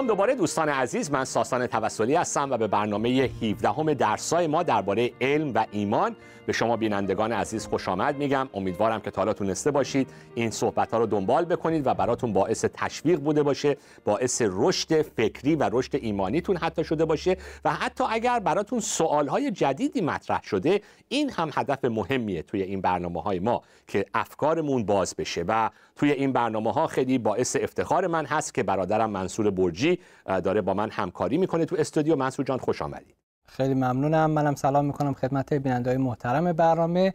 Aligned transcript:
سلام 0.00 0.08
دوباره 0.08 0.34
دوستان 0.34 0.68
عزیز 0.68 1.10
من 1.10 1.24
ساسان 1.24 1.66
توسلی 1.66 2.14
هستم 2.14 2.50
و 2.50 2.56
به 2.56 2.66
برنامه 2.66 3.08
17 3.42 3.68
همه 3.68 3.94
درسای 3.94 4.46
ما 4.46 4.62
درباره 4.62 5.12
علم 5.20 5.52
و 5.54 5.66
ایمان 5.70 6.16
به 6.46 6.52
شما 6.52 6.76
بینندگان 6.76 7.32
عزیز 7.32 7.66
خوش 7.66 7.88
آمد 7.88 8.16
میگم. 8.16 8.48
امیدوارم 8.54 9.00
که 9.00 9.10
تا 9.10 9.20
حالا 9.20 9.32
تونسته 9.32 9.70
باشید 9.70 10.08
این 10.34 10.50
صحبت 10.50 10.92
ها 10.92 10.98
رو 10.98 11.06
دنبال 11.06 11.44
بکنید 11.44 11.86
و 11.86 11.94
براتون 11.94 12.32
باعث 12.32 12.64
تشویق 12.74 13.20
بوده 13.20 13.42
باشه 13.42 13.76
باعث 14.04 14.42
رشد 14.44 15.02
فکری 15.02 15.54
و 15.56 15.68
رشد 15.72 15.96
ایمانیتون 15.96 16.56
حتی 16.56 16.84
شده 16.84 17.04
باشه 17.04 17.36
و 17.64 17.72
حتی 17.72 18.04
اگر 18.10 18.38
براتون 18.38 18.80
سوال 18.80 19.28
های 19.28 19.50
جدیدی 19.50 20.00
مطرح 20.00 20.42
شده 20.42 20.80
این 21.08 21.30
هم 21.30 21.50
هدف 21.54 21.84
مهمیه 21.84 22.42
توی 22.42 22.62
این 22.62 22.80
برنامه 22.80 23.22
های 23.22 23.38
ما 23.38 23.62
که 23.86 24.04
افکارمون 24.14 24.84
باز 24.84 25.14
بشه 25.18 25.44
و 25.48 25.70
توی 25.96 26.10
این 26.12 26.32
برنامه 26.32 26.72
ها 26.72 26.86
خیلی 26.86 27.18
باعث 27.18 27.56
افتخار 27.60 28.06
من 28.06 28.26
هست 28.26 28.54
که 28.54 28.62
برادرم 28.62 29.10
منصور 29.10 29.50
برجی 29.50 29.89
داره 30.26 30.60
با 30.60 30.74
من 30.74 30.90
همکاری 30.90 31.38
می‌کنه 31.38 31.64
تو 31.64 31.76
استودیو. 31.78 32.16
منصور 32.16 32.46
جان 32.46 32.58
خوش 32.58 32.82
آمدید. 32.82 33.16
خیلی 33.46 33.74
ممنونم. 33.74 34.30
منم 34.30 34.54
سلام 34.54 34.84
می‌کنم 34.84 35.14
خدمت 35.14 35.52
بیننده 35.52 35.96
محترم 35.96 36.52
برنامه 36.52 37.14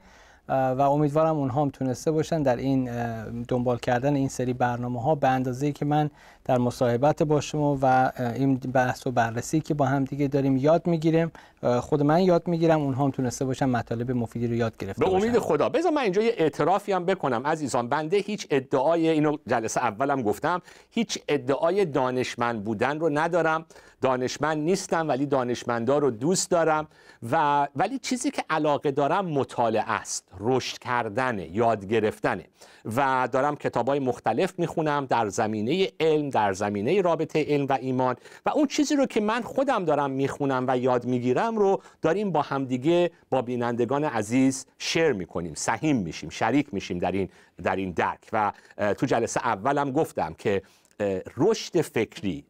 و 0.50 0.82
امیدوارم 0.82 1.36
اونها 1.38 1.62
هم 1.62 1.70
تونسته 1.70 2.12
باشن 2.12 2.44
در 2.44 2.56
این 2.56 2.90
دنبال 3.44 3.78
کردن 3.78 4.16
این 4.16 4.30
سری 4.30 4.54
برنامه 4.54 5.02
ها 5.02 5.16
به 5.16 5.28
اندازه 5.28 5.72
که 5.72 5.86
من 5.86 6.10
در 6.46 6.58
مصاحبت 6.58 7.24
با 7.24 7.42
شما 7.42 7.78
و 7.82 8.12
این 8.36 8.56
بحث 8.56 9.08
و 9.08 9.12
بررسی 9.12 9.62
که 9.62 9.74
با 9.74 9.86
هم 9.86 10.04
دیگه 10.04 10.28
داریم 10.28 10.58
یاد 10.58 10.88
می‌گیریم. 10.88 11.32
خود 11.82 12.04
من 12.04 12.22
یاد 12.22 12.48
می‌گیرم. 12.48 12.82
اونها 12.82 13.04
هم 13.04 13.12
تونسته 13.12 13.46
باشن 13.46 13.66
مطالب 13.66 14.12
مفیدی 14.12 14.48
رو 14.48 14.54
یاد 14.56 14.78
گرفته 14.78 15.06
به 15.06 15.12
امید 15.12 15.40
خدا. 15.40 15.70
بذار 15.70 15.92
من 15.92 16.02
اینجا 16.02 16.22
یه 16.22 16.34
اعترافی 16.38 16.92
هم 16.92 17.06
بکنم. 17.06 17.48
عزیزان 17.48 17.90
بنده 17.90 18.18
هیچ 18.18 18.48
ادعای 18.50 19.10
اینو 19.10 19.38
جلسه 19.48 19.82
اولم 19.82 20.22
گفتم. 20.22 20.62
هیچ 20.92 21.20
ادعای 21.28 21.86
دانشمند 21.86 22.64
بودن 22.64 23.00
رو 23.00 23.10
ندارم. 23.10 23.66
دانشمند 24.02 24.58
نیستم 24.58 25.08
ولی 25.08 25.26
دانشمندا 25.26 25.98
رو 25.98 26.12
دوست 26.12 26.52
دارم. 26.52 26.88
و 27.32 27.68
ولی 27.76 28.00
چیزی 28.00 28.32
که 28.32 28.44
علاقه 28.50 28.92
دارم 28.92 29.26
مطالعه 29.26 29.92
است. 29.92 30.24
رشد 30.40 30.78
کردن 30.78 31.40
یاد 31.40 31.86
گرفتنه. 31.86 32.46
و 32.96 33.30
دارم 33.32 33.56
کتاب 33.56 33.88
های 33.88 34.00
مختلف 34.00 34.54
می‌خونم. 34.58 35.06
در 35.06 35.30
زمینه 35.30 35.92
علم 36.00 36.30
در 36.36 36.54
زمینه 36.54 37.02
رابطه 37.02 37.46
علم 37.48 37.66
و 37.70 37.78
ایمان 37.82 38.16
و 38.46 38.50
اون 38.50 38.68
چیزی 38.68 38.96
رو 38.96 39.06
که 39.06 39.22
من 39.22 39.42
خودم 39.42 39.86
دارم 39.86 40.12
می‌خونم 40.12 40.66
و 40.68 40.78
یاد 40.78 41.06
می‌گیرم 41.06 41.58
رو 41.58 41.82
داریم 42.02 42.32
با 42.32 42.42
همدیگه 42.42 43.12
با 43.30 43.42
بینندگان 43.42 44.04
عزیز 44.04 44.66
شیر 44.80 45.12
می‌کنیم 45.12 45.54
سهیم 45.54 45.98
میشیم 45.98 46.30
شریک 46.30 46.74
میشیم 46.74 47.00
در 47.00 47.12
این 47.12 47.30
در 47.64 47.76
این 47.76 47.92
درک. 47.92 48.30
و 48.34 48.52
تو 48.78 49.06
جلسه 49.06 49.48
اولم 49.48 49.92
گفتم 49.92 50.34
که 50.34 50.62
رشد 51.38 51.82
فکری 51.82 52.46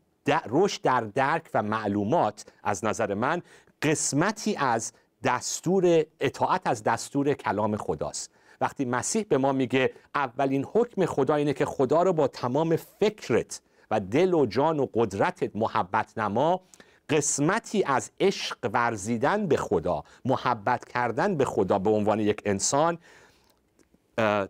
رشد 0.49 0.81
در 0.81 1.01
درک 1.01 1.49
و 1.53 1.63
معلومات 1.63 2.45
از 2.63 2.85
نظر 2.85 3.13
من 3.13 3.41
قسمتی 3.81 4.55
از 4.55 4.93
دستور 5.23 6.05
اطاعت 6.19 6.61
از 6.65 6.83
دستور 6.83 7.33
کلام 7.33 7.77
خداست. 7.77 8.31
وقتی 8.61 8.85
مسیح 8.85 9.25
به 9.29 9.37
ما 9.37 9.51
میگه 9.51 9.91
اولین 10.15 10.65
حکم 10.73 11.05
خدا 11.05 11.35
اینه 11.35 11.53
که 11.53 11.65
خدا 11.65 12.03
رو 12.03 12.13
با 12.13 12.27
تمام 12.27 12.75
فکرت 12.75 13.61
و 13.91 13.99
دل 13.99 14.33
و 14.33 14.45
جان 14.45 14.79
و 14.79 14.87
قدرتت 14.93 15.55
محبت 15.55 16.17
نما 16.17 16.61
قسمتی 17.09 17.83
از 17.83 18.11
عشق 18.19 18.57
ورزیدن 18.73 19.47
به 19.47 19.57
خدا 19.57 20.03
محبت 20.25 20.85
کردن 20.85 21.35
به 21.35 21.45
خدا 21.45 21.79
به 21.79 21.89
عنوان 21.89 22.19
یک 22.19 22.41
انسان 22.45 22.97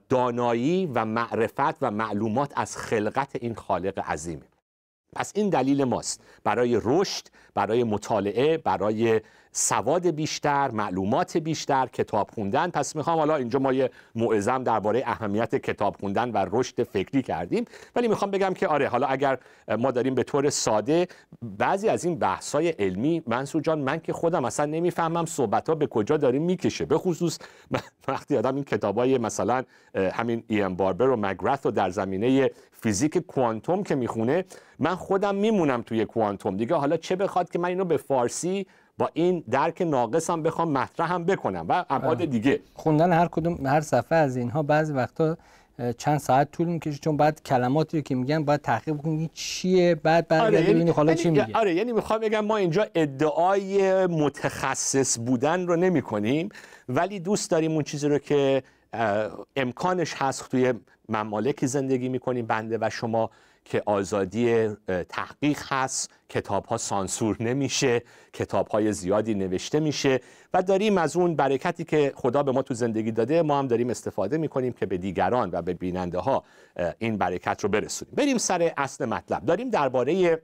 دانایی 0.09 0.85
و 0.85 1.05
معرفت 1.05 1.83
و 1.83 1.91
معلومات 1.91 2.53
از 2.55 2.77
خلقت 2.77 3.35
این 3.35 3.55
خالق 3.55 3.99
عظیمه. 3.99 4.45
پس 5.15 5.31
این 5.35 5.49
دلیل 5.49 5.83
ماست. 5.83 6.21
برای 6.43 6.81
رشد 6.83 7.27
برای 7.53 7.83
مطالعه 7.83 8.57
برای 8.57 9.21
سواد 9.51 10.07
بیشتر 10.07 10.71
معلومات 10.71 11.37
بیشتر 11.37 11.87
کتاب 11.87 12.29
خوندن. 12.33 12.69
پس 12.69 12.95
می‌خوام 12.95 13.17
حالا 13.17 13.35
اینجا 13.35 13.59
ما 13.59 13.73
یه 13.73 13.89
موعظم 14.15 14.63
درباره 14.63 15.03
اهمیت 15.05 15.55
کتاب 15.55 15.95
خوندن 15.99 16.31
و 16.31 16.45
رشد 16.51 16.83
فکری 16.83 17.21
کردیم. 17.21 17.65
ولی 17.95 18.07
می‌خوام 18.07 18.31
بگم 18.31 18.53
که 18.53 18.67
آره 18.67 18.87
حالا 18.87 19.07
اگر 19.07 19.37
ما 19.77 19.91
داریم 19.91 20.15
به 20.15 20.23
طور 20.23 20.49
ساده 20.49 21.07
بعضی 21.41 21.89
از 21.89 22.05
این 22.05 22.15
بحث‌های 22.15 22.69
علمی 22.69 23.23
منصور 23.27 23.61
جان 23.61 23.79
من 23.79 23.99
که 23.99 24.13
خودم 24.13 24.45
اصلا 24.45 24.65
نمی‌فهمم 24.65 25.25
صحبت 25.25 25.69
ها 25.69 25.75
به 25.75 25.87
کجا 25.87 26.17
داریم 26.17 26.43
می‌کشه. 26.43 26.85
به 26.85 26.97
خصوص 26.97 27.39
وقتی 28.07 28.37
آدم 28.37 28.55
این 28.55 28.63
کتابای 28.63 29.17
مثلا 29.17 29.63
همین 29.95 30.43
ایم 30.47 30.75
باربر 30.75 31.09
و 31.09 31.15
مگرث 31.15 31.65
رو 31.65 31.71
در 31.71 31.89
زمینه 31.89 32.51
فیزیک 32.85 33.17
کوانتوم 33.17 33.83
که 33.83 33.95
می‌خونه 33.95 34.45
من 34.79 34.95
خودم 34.95 35.35
میمونم 35.35 35.81
توی 35.81 36.05
کوانتوم. 36.05 36.57
دیگه 36.57 36.75
حالا 36.75 36.97
چه 36.97 37.15
بخواد 37.15 37.49
که 37.49 37.59
من 37.59 37.69
اینو 37.69 37.85
به 37.85 37.97
فارسی 37.97 38.67
با 38.97 39.09
این 39.13 39.43
درک 39.51 39.81
ناقص 39.81 40.29
هم 40.29 40.43
بخوام 40.43 40.71
مطرح 40.71 41.13
هم 41.13 41.23
بکنم 41.23 41.65
و 41.69 41.85
ابعاد 41.89 42.25
دیگه. 42.25 42.59
خوندن 42.73 43.13
هر 43.13 43.27
کدوم 43.27 43.67
هر 43.67 43.81
صفحه 43.81 44.17
از 44.17 44.37
اینها 44.37 44.63
بعضی 44.63 44.93
وقتا 44.93 45.37
چند 45.97 46.17
ساعت 46.17 46.51
طول 46.51 46.67
می‌کشه 46.67 46.97
چون 46.97 47.17
بعد 47.17 47.43
کلماتی 47.43 47.97
رو 47.97 48.03
که 48.03 48.15
میگن 48.15 48.43
باید 48.43 48.61
تحقیق 48.61 48.95
بکنی 48.95 49.29
چیه 49.33 49.95
بعد 49.95 50.27
بعد 50.27 50.41
آره 50.41 50.69
یعنی 50.69 50.91
حالا 50.91 51.13
چی 51.13 51.27
یعنی 51.29 51.41
میگه. 51.41 51.59
آره 51.59 51.73
یعنی 51.73 51.91
می‌خوام 51.91 52.19
بگم 52.19 52.45
ما 52.45 52.57
اینجا 52.57 52.87
ادعای 52.95 54.07
متخصص 54.07 55.19
بودن 55.19 55.67
رو 55.67 55.75
نمی 55.75 56.01
کنیم 56.01 56.49
ولی 56.89 57.19
دوست 57.19 57.51
داریم 57.51 57.71
اون 57.71 57.83
چیزی 57.83 58.07
رو 58.07 58.17
که 58.17 58.63
امکانش 59.55 60.13
هست 60.17 60.49
توی 60.49 60.73
ممالکی 61.09 61.67
زندگی 61.67 62.09
می‌کنیم 62.09 62.45
بنده 62.45 62.77
و 62.81 62.89
شما 62.89 63.29
که 63.65 63.83
آزادی 63.85 64.69
تحقیق 65.09 65.59
هست 65.67 66.11
کتاب 66.29 66.65
ها 66.65 66.77
سانسور 66.77 67.37
نمیشه 67.39 68.01
کتاب 68.33 68.67
های 68.67 68.93
زیادی 68.93 69.33
نوشته 69.33 69.79
میشه 69.79 70.19
و 70.53 70.63
داریم 70.63 70.97
از 70.97 71.15
اون 71.15 71.35
برکتی 71.35 71.83
که 71.83 72.13
خدا 72.15 72.43
به 72.43 72.51
ما 72.51 72.61
تو 72.61 72.73
زندگی 72.73 73.11
داده 73.11 73.41
ما 73.41 73.59
هم 73.59 73.67
داریم 73.67 73.89
استفاده 73.89 74.37
می‌کنیم 74.37 74.73
که 74.73 74.85
به 74.85 74.97
دیگران 74.97 75.49
و 75.53 75.61
به 75.61 75.73
بیننده 75.73 76.19
ها 76.19 76.43
این 76.97 77.17
برکت 77.17 77.63
رو 77.63 77.69
برسونیم. 77.69 78.13
بریم 78.15 78.37
سر 78.37 78.73
اصل 78.77 79.05
مطلب. 79.05 79.45
داریم 79.45 79.69
درباره 79.69 80.41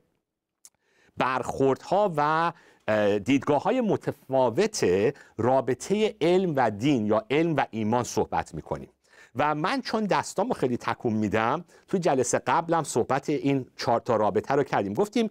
برخوردها 1.17 2.13
و 2.17 2.53
دیدگاه 3.24 3.63
های 3.63 3.81
متفاوت 3.81 4.85
رابطه 5.38 6.16
علم 6.22 6.53
و 6.56 6.72
دین 6.72 7.06
یا 7.06 7.25
علم 7.31 7.56
و 7.56 7.66
ایمان 7.72 8.03
صحبت 8.03 8.56
می‌کنیم. 8.56 8.90
و 9.35 9.56
من 9.56 9.81
چون 9.81 10.06
دستامو 10.06 10.53
خیلی 10.53 10.78
تکون 10.78 11.13
میدم 11.13 11.66
توی 11.88 12.00
جلسه 12.00 12.40
قبلم 12.40 12.84
صحبت 12.84 13.29
این 13.29 13.66
چهار 13.78 14.00
تا 14.00 14.16
رابطه 14.16 14.53
رو 14.53 14.63
کردیم. 14.63 14.94
گفتیم 14.94 15.29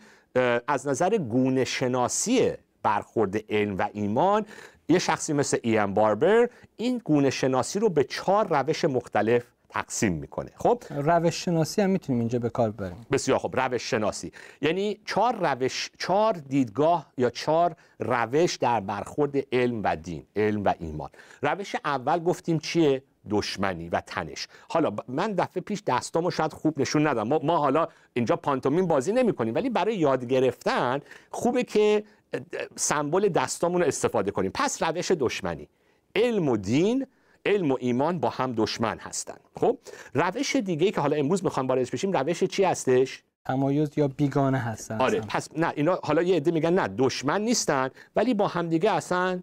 از 0.66 0.88
نظر 0.88 1.18
گونه 1.18 1.64
شناسی 1.64 2.52
برخورد 2.82 3.52
علم 3.52 3.78
و 3.78 3.88
ایمان 3.92 4.46
یه 4.88 4.98
شخصی 4.98 5.32
مثل 5.32 5.58
ایم 5.62 5.94
باربر 5.94 6.48
این 6.76 7.00
گونه 7.04 7.30
شناسی 7.30 7.78
رو 7.78 7.88
به 7.88 8.04
چهار 8.04 8.46
روش 8.48 8.84
مختلف 8.84 9.44
تقسیم 9.70 10.12
می‌کنه. 10.12 10.50
خب؟ 10.56 10.82
روش 10.90 11.44
شناسی 11.44 11.82
هم 11.82 11.90
می‌تونیم 11.90 12.20
اینجا 12.20 12.38
به 12.38 12.50
کار 12.50 12.70
ببریم 12.70 13.06
بسیار 13.12 13.38
خب 13.38 13.60
روش 13.60 13.90
شناسی 13.90 14.32
یعنی 14.60 15.00
چهار 15.06 15.36
روش 15.36 15.90
چهار 15.98 16.32
دیدگاه 16.32 17.06
یا 17.18 17.30
چهار 17.30 17.76
روش 17.98 18.56
در 18.56 18.80
برخورد 18.80 19.36
علم 19.52 19.80
و 19.84 19.96
دین 19.96 20.26
علم 20.36 20.64
و 20.64 20.74
ایمان. 20.78 21.10
روش 21.42 21.76
اول 21.84 22.18
گفتیم 22.18 22.58
چیه؟ 22.58 23.02
دشمنی 23.30 23.88
و 23.88 24.00
تنش. 24.00 24.48
حالا 24.68 24.92
من 25.08 25.32
دفعه 25.32 25.62
پیش 25.62 25.82
دستامو 25.86 26.30
شاید 26.30 26.52
خوب 26.52 26.80
نشون 26.80 27.06
ندم. 27.06 27.28
ما, 27.28 27.40
ما 27.42 27.58
حالا 27.58 27.88
اینجا 28.12 28.36
پانتومین 28.36 28.86
بازی 28.86 29.12
نمی 29.12 29.32
کنیم 29.32 29.54
ولی 29.54 29.70
برای 29.70 29.96
یاد 29.96 30.24
گرفتن 30.24 31.00
خوبه 31.30 31.64
که 31.64 32.04
سمبل 32.76 33.28
دستامون 33.28 33.80
رو 33.80 33.86
استفاده 33.86 34.30
کنیم. 34.30 34.50
پس 34.54 34.82
روش 34.82 35.10
دشمنی. 35.10 35.68
علم 36.16 36.48
و 36.48 36.56
دین 36.56 37.06
علم 37.46 37.70
و 37.70 37.76
ایمان 37.80 38.18
با 38.18 38.28
هم 38.28 38.52
دشمن 38.52 38.98
هستن 38.98 39.36
خب 39.56 39.78
روش 40.14 40.56
دیگه 40.56 40.90
که 40.90 41.00
حالا 41.00 41.16
امروز 41.16 41.44
می‌خوام 41.44 41.66
وارد 41.66 41.90
بشیم 41.90 42.12
روش 42.12 42.44
چی 42.44 42.64
هستش؟ 42.64 43.22
تمایز 43.44 43.98
یا 43.98 44.08
بیگانه 44.08 44.58
هستن 44.58 45.00
آره 45.00 45.20
پس 45.20 45.48
نه 45.56 45.72
اینا 45.76 45.98
حالا 46.02 46.22
یه 46.22 46.36
عده 46.36 46.50
میگن 46.50 46.74
نه 46.74 46.88
دشمن 46.98 47.40
نیستن 47.40 47.90
ولی 48.16 48.34
با 48.34 48.48
همدیگه 48.48 48.90
اصلا 48.90 49.40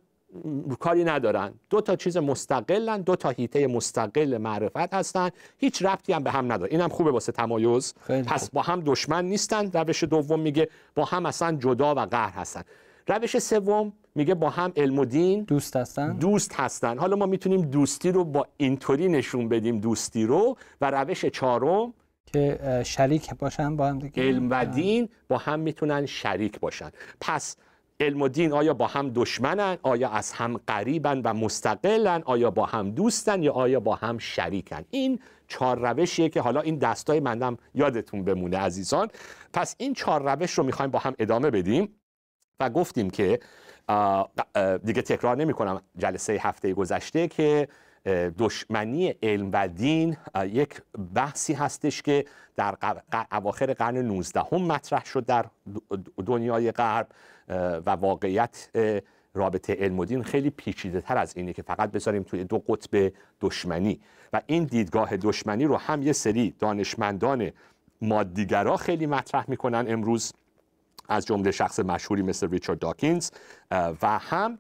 کاری 0.80 1.04
ندارن. 1.04 1.54
دو 1.70 1.82
تا 1.82 1.96
چیز 1.96 2.18
مستقلن 2.18 3.02
دو 3.02 3.16
تا 3.16 3.30
هیته 3.30 3.68
مستقل 3.68 4.38
معرفت 4.38 4.94
هستن. 4.94 5.30
هیچ 5.58 5.82
ربطی 5.82 6.14
هم 6.14 6.24
به 6.24 6.32
هم 6.32 6.52
نداره. 6.52 6.72
اینم 6.72 6.90
خوبه 6.90 7.12
واسه 7.12 7.32
تمایز. 7.32 7.94
پس 8.08 8.50
با 8.50 8.62
هم 8.62 8.82
دشمن 8.86 9.26
نیستن 9.26 9.72
روش 9.72 10.04
دوم 10.04 10.40
میگه 10.40 10.70
با 10.96 11.06
هم 11.06 11.26
اصلا 11.26 11.58
جدا 11.58 11.96
و 11.96 12.00
قهر 12.00 12.40
هستن. 12.40 12.62
روش 13.08 13.40
سوم 13.40 13.94
میگه 14.16 14.36
با 14.36 14.50
هم 14.50 14.74
علم 14.76 15.00
و 15.00 15.06
دین 15.06 15.44
دوست 15.44 15.76
هستن؟ 15.76 16.18
دوست 16.18 16.60
هستن. 16.60 16.98
حالا 16.98 17.16
ما 17.16 17.26
می‌تونیم 17.26 17.62
دوستی 17.62 18.12
رو 18.12 18.24
با 18.24 18.48
اینطوری 18.58 19.08
نشون 19.08 19.50
بدیم 19.50 19.80
دوستی 19.80 20.26
رو 20.26 20.58
و 20.82 20.92
روش 20.92 21.26
چهارم 21.26 21.94
که 22.26 22.60
شریک 22.86 23.34
باشن 23.34 23.76
با 23.76 23.88
هم 23.88 24.00
دیگه. 24.00 24.24
علم 24.24 24.50
و 24.50 24.66
دین 24.66 25.10
با 25.30 25.38
هم 25.38 25.60
می‌تونن 25.60 26.06
شریک 26.06 26.60
باشن. 26.60 26.92
پس 27.22 27.56
علم 28.00 28.22
و 28.22 28.28
دین 28.28 28.54
آیا 28.54 28.74
با 28.74 28.88
هم 28.88 29.10
دشمنن؟ 29.10 29.78
آیا 29.84 30.10
از 30.10 30.32
هم 30.32 30.60
قریبن 30.68 31.22
و 31.22 31.34
مستقلن؟ 31.34 32.22
آیا 32.26 32.52
با 32.52 32.66
هم 32.66 32.92
دوستن 32.92 33.44
یا 33.44 33.54
آیا 33.54 33.80
با 33.80 33.96
هم 33.96 34.18
شریکن؟ 34.18 34.82
این 34.90 35.20
چهار 35.48 35.80
روشیه 35.80 36.30
که 36.30 36.42
حالا 36.42 36.62
این 36.62 36.78
دستای 36.78 37.20
مندم 37.20 37.58
یادتون 37.76 38.24
بمونه 38.24 38.58
عزیزان. 38.58 39.08
پس 39.54 39.76
این 39.78 39.94
چهار 39.94 40.22
روش 40.32 40.52
رو 40.52 40.64
می‌خوایم 40.64 40.92
با 40.92 41.00
هم 41.00 41.16
ادامه 41.20 41.52
بدیم. 41.52 41.90
و 42.60 42.70
گفتیم 42.70 43.10
که 43.10 43.40
دیگه 44.86 45.02
تکرار 45.02 45.38
نمی 45.38 45.54
کنم 45.54 45.82
جلسه 45.98 46.34
هفته 46.42 46.74
گذشته 46.74 47.28
که 47.28 47.68
دشمنی 48.38 49.16
علم 49.24 49.50
و 49.54 49.68
دین 49.68 50.18
یک 50.44 50.82
بحثی 51.16 51.54
هستش 51.54 52.02
که 52.02 52.26
در 52.56 52.76
اواخر 53.32 53.74
قرن 53.74 53.98
19 53.98 54.42
هم 54.52 54.62
مطرح 54.62 55.06
شد 55.06 55.26
در 55.26 55.46
دنیای 56.26 56.72
غرب 56.72 57.08
و 57.86 57.90
واقعیت 57.90 58.70
رابطه 59.34 59.74
علم 59.74 60.00
و 60.00 60.06
دین 60.06 60.24
خیلی 60.24 60.50
پیچیده 60.50 61.02
تر 61.02 61.18
از 61.18 61.38
اینه 61.38 61.54
که 61.54 61.62
فقط 61.62 61.92
بذاریم 61.92 62.24
توی 62.24 62.44
دو 62.44 62.60
قطب 62.60 63.14
دشمنی. 63.42 64.00
و 64.34 64.42
این 64.46 64.64
دیدگاه 64.64 65.18
دشمنی 65.18 65.66
رو 65.66 65.78
هم 65.78 66.02
یه 66.02 66.14
سری 66.14 66.56
دانشمندان 66.60 67.52
مادیگرا 68.02 68.78
خیلی 68.78 69.06
مطرح 69.06 69.46
می‌کنن 69.48 69.86
امروز. 69.88 70.34
از 71.08 71.26
جمله 71.26 71.52
شخص 71.52 71.80
مشهوری 71.80 72.22
مثل 72.22 72.50
ریچارد 72.50 72.80
داکینز 72.80 73.30
و 73.72 74.20
هم 74.20 74.60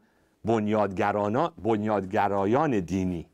بنیادگرایان 1.63 2.79
دینی 2.79 3.27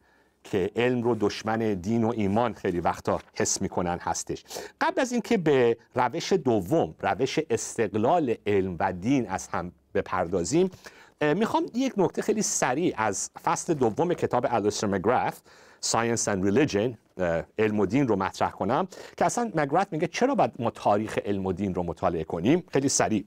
که 0.43 0.71
علم 0.75 1.03
رو 1.03 1.15
دشمن 1.15 1.73
دین 1.73 2.03
و 2.03 2.13
ایمان 2.15 2.53
خیلی 2.53 2.79
وقتا 2.79 3.19
حس 3.33 3.61
می‌کنن 3.61 3.97
هستش. 4.01 4.43
قبل 4.81 5.01
از 5.01 5.11
اینکه 5.11 5.37
به 5.37 5.77
روش 5.95 6.33
دوم 6.33 6.95
روش 6.99 7.39
استقلال 7.49 8.35
علم 8.47 8.75
و 8.79 8.93
دین 8.93 9.29
از 9.29 9.47
هم 9.47 9.71
بپردازیم 9.93 10.71
می‌خوام 11.21 11.65
یک 11.73 11.93
نکته 11.97 12.21
خیلی 12.21 12.41
سریع 12.41 12.93
از 12.97 13.29
فصل 13.43 13.73
دوم 13.73 14.13
کتاب 14.13 14.47
الیستر 14.49 14.87
مگرث 14.87 15.39
Science 15.83 16.27
and 16.27 16.43
Religion 16.45 16.97
علم 17.57 17.79
و 17.79 17.85
دین 17.85 18.07
رو 18.07 18.15
مطرح 18.15 18.51
کنم 18.51 18.87
که 19.17 19.25
اصلا 19.25 19.51
مگرث 19.55 19.85
میگه 19.91 20.07
چرا 20.07 20.35
باید 20.35 20.51
ما 20.59 20.69
تاریخ 20.69 21.17
علم 21.25 21.45
و 21.45 21.53
دین 21.53 21.75
رو 21.75 21.83
مطالعه 21.83 22.23
کنیم؟ 22.23 22.63
خیلی 22.71 22.89
سریع. 22.89 23.25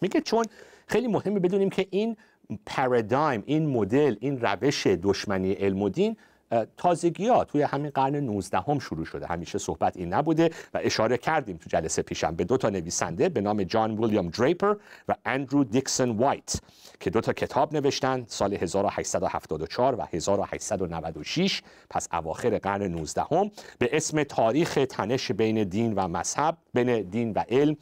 میگه 0.00 0.20
چون 0.20 0.44
خیلی 0.86 1.06
مهمه 1.06 1.40
بدونیم 1.40 1.70
که 1.70 1.86
این 1.90 2.16
پارادایم 2.66 3.42
این 3.46 3.66
مدل 3.66 4.16
این 4.20 4.40
روش 4.40 4.86
دشمنی 4.86 5.52
علم 5.52 5.82
و 5.82 5.88
دین 5.88 6.16
تازگی 6.76 7.28
ها 7.28 7.44
توی 7.44 7.62
همین 7.62 7.90
قرن 7.90 8.16
19 8.16 8.58
هم 8.58 8.78
شروع 8.78 9.04
شده. 9.04 9.26
همیشه 9.26 9.58
صحبت 9.58 9.96
این 9.96 10.14
نبوده 10.14 10.50
و 10.74 10.80
اشاره 10.82 11.18
کردیم 11.18 11.56
تو 11.56 11.70
جلسه 11.70 12.02
پیشم 12.02 12.36
به 12.36 12.44
دو 12.44 12.56
تا 12.56 12.68
نویسنده 12.68 13.28
به 13.28 13.40
نام 13.40 13.62
جان 13.62 13.98
ویلیام 13.98 14.28
دریپر 14.28 14.74
و 15.08 15.14
اندرو 15.24 15.64
دیکسون 15.64 16.10
وایت 16.10 16.54
که 17.00 17.10
دو 17.10 17.20
تا 17.20 17.32
کتاب 17.32 17.76
نوشتن 17.76 18.24
سال 18.26 18.54
1874 18.54 19.94
و 19.94 20.02
1896 20.12 21.62
پس 21.90 22.08
اواخر 22.12 22.58
قرن 22.58 22.82
19 22.82 23.22
هم 23.22 23.50
به 23.78 23.88
اسم 23.92 24.22
تاریخ 24.22 24.78
تنش 24.90 25.32
بین 25.32 25.64
دین 25.64 25.94
و 25.94 26.08
مذهب 26.08 26.56
بین 26.74 27.02
دین 27.02 27.32
و 27.32 27.44
علم 27.48 27.76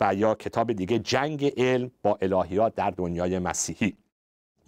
و 0.00 0.14
یا 0.14 0.34
کتاب 0.34 0.72
دیگه 0.72 0.98
جنگ 0.98 1.52
علم 1.56 1.90
با 2.02 2.18
الهیات 2.22 2.74
در 2.74 2.90
دنیای 2.90 3.38
مسیحی. 3.38 3.96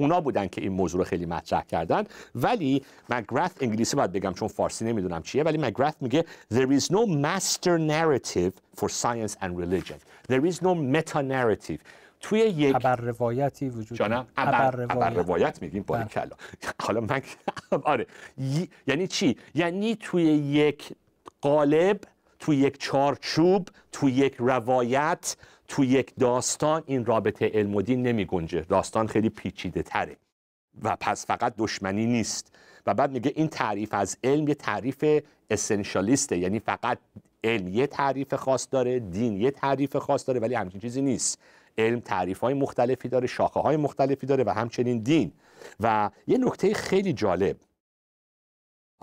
اونا 0.00 0.20
بودن 0.20 0.46
که 0.46 0.60
این 0.60 0.72
موضوع 0.72 0.98
رو 0.98 1.04
خیلی 1.04 1.26
مطرح 1.26 1.62
کردن. 1.62 2.04
ولی 2.34 2.82
مگرث 3.10 3.50
انگلیسی 3.60 3.96
باید 3.96 4.12
بگم 4.12 4.32
چون 4.32 4.48
فارسی 4.48 4.84
نمی‌دونم 4.84 5.22
چیه 5.22 5.42
ولی 5.42 5.58
مگرث 5.58 5.94
میگه 6.00 6.24
there 6.54 6.78
is 6.78 6.84
no 6.84 7.06
master 7.06 7.78
narrative 7.78 8.52
for 8.80 8.88
science 8.88 9.34
and 9.42 9.50
religion. 9.58 9.98
There 10.28 10.44
is 10.50 10.56
no 10.62 10.74
meta 10.74 11.22
narrative 11.22 11.78
توی 12.20 12.38
یک 12.40 12.72
خبر 12.72 12.96
روایتی 12.96 13.68
وجود 13.68 13.98
جانم 13.98 14.26
خبر 14.36 14.70
روایت, 14.70 15.16
روایت 15.16 15.62
میگیم 15.62 15.82
با 15.82 15.96
بله. 15.96 16.04
کلا. 16.04 16.36
حالا 16.84 17.00
من 17.00 17.22
آره. 17.84 18.06
یعنی 18.86 19.06
چی؟ 19.06 19.36
یعنی 19.54 19.96
توی 19.96 20.22
یک 20.24 20.92
قالب 21.40 22.00
توی 22.38 22.56
یک 22.56 22.78
چارچوب 22.78 23.68
توی 23.92 24.12
یک 24.12 24.34
روایت 24.38 25.36
تو 25.70 25.84
یک 25.84 26.12
داستان 26.18 26.82
این 26.86 27.04
رابطه 27.04 27.50
علم 27.54 27.74
و 27.74 27.82
دین 27.82 28.02
نمی 28.02 28.24
گنجه 28.24 28.60
داستان 28.60 29.06
خیلی 29.06 29.28
پیچیده 29.28 29.82
تره 29.82 30.16
و 30.82 30.96
پس 31.00 31.26
فقط 31.26 31.54
دشمنی 31.58 32.06
نیست. 32.06 32.54
و 32.86 32.94
بعد 32.94 33.12
میگه 33.12 33.32
این 33.34 33.48
تعریف 33.48 33.94
از 33.94 34.16
علم 34.24 34.48
یه 34.48 34.54
تعریف 34.54 35.04
اسنشالیسته 35.50 36.38
یعنی 36.38 36.58
فقط 36.58 36.98
علم 37.44 37.68
یه 37.68 37.86
تعریف 37.86 38.34
خاص 38.34 38.68
داره 38.70 38.98
دین 38.98 39.36
یه 39.36 39.50
تعریف 39.50 39.96
خاص 39.96 40.26
داره 40.26 40.40
ولی 40.40 40.54
همچین 40.54 40.80
چیزی 40.80 41.02
نیست. 41.02 41.38
علم 41.78 42.00
تعریف 42.00 42.40
های 42.40 42.54
مختلفی 42.54 43.08
داره 43.08 43.26
شاخه 43.26 43.60
های 43.60 43.76
مختلفی 43.76 44.26
داره 44.26 44.44
و 44.44 44.50
همچنین 44.50 44.98
دین. 44.98 45.32
و 45.80 46.10
یه 46.26 46.38
نکته 46.38 46.74
خیلی 46.74 47.12
جالب. 47.12 47.56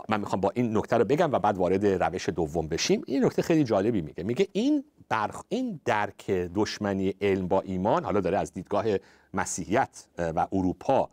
من 0.09 0.19
می‌خوام 0.19 0.41
با 0.41 0.51
این 0.55 0.77
نکته 0.77 0.97
رو 0.97 1.05
بگم 1.05 1.31
و 1.31 1.39
بعد 1.39 1.57
وارد 1.57 1.85
روش 1.85 2.29
دوم 2.29 2.67
بشیم. 2.67 3.03
این 3.05 3.25
نکته 3.25 3.41
خیلی 3.41 3.63
جالبی 3.63 4.01
میگه. 4.01 4.23
میگه 4.23 4.47
این 4.51 4.83
برخ... 5.09 5.43
این 5.49 5.81
درک 5.85 6.31
دشمنی 6.31 7.13
علم 7.21 7.47
با 7.47 7.61
ایمان 7.61 8.03
حالا 8.03 8.19
داره 8.19 8.37
از 8.37 8.53
دیدگاه 8.53 8.85
مسیحیت 9.33 10.07
و 10.17 10.47
اروپا 10.51 11.09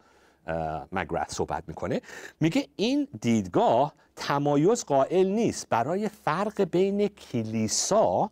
مگرث 0.92 1.34
صحبت 1.34 1.64
می‌کنه. 1.66 2.00
میگه 2.40 2.68
این 2.76 3.08
دیدگاه 3.20 3.94
تمایز 4.16 4.84
قائل 4.84 5.26
نیست 5.26 5.68
برای 5.68 6.08
فرق 6.08 6.62
بین 6.62 7.08
کلیسا 7.08 8.30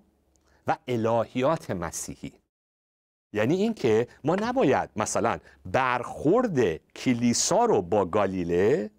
و 0.67 0.77
الهیات 0.89 1.71
مسیحی. 1.71 2.33
یعنی 3.33 3.55
اینکه 3.55 4.09
ما 4.25 4.35
نباید 4.35 4.91
مثلا 4.97 5.39
برخورد 5.65 6.77
کلیسا 6.77 7.65
رو 7.65 7.83
با 7.83 8.05
گالیله 8.05 8.91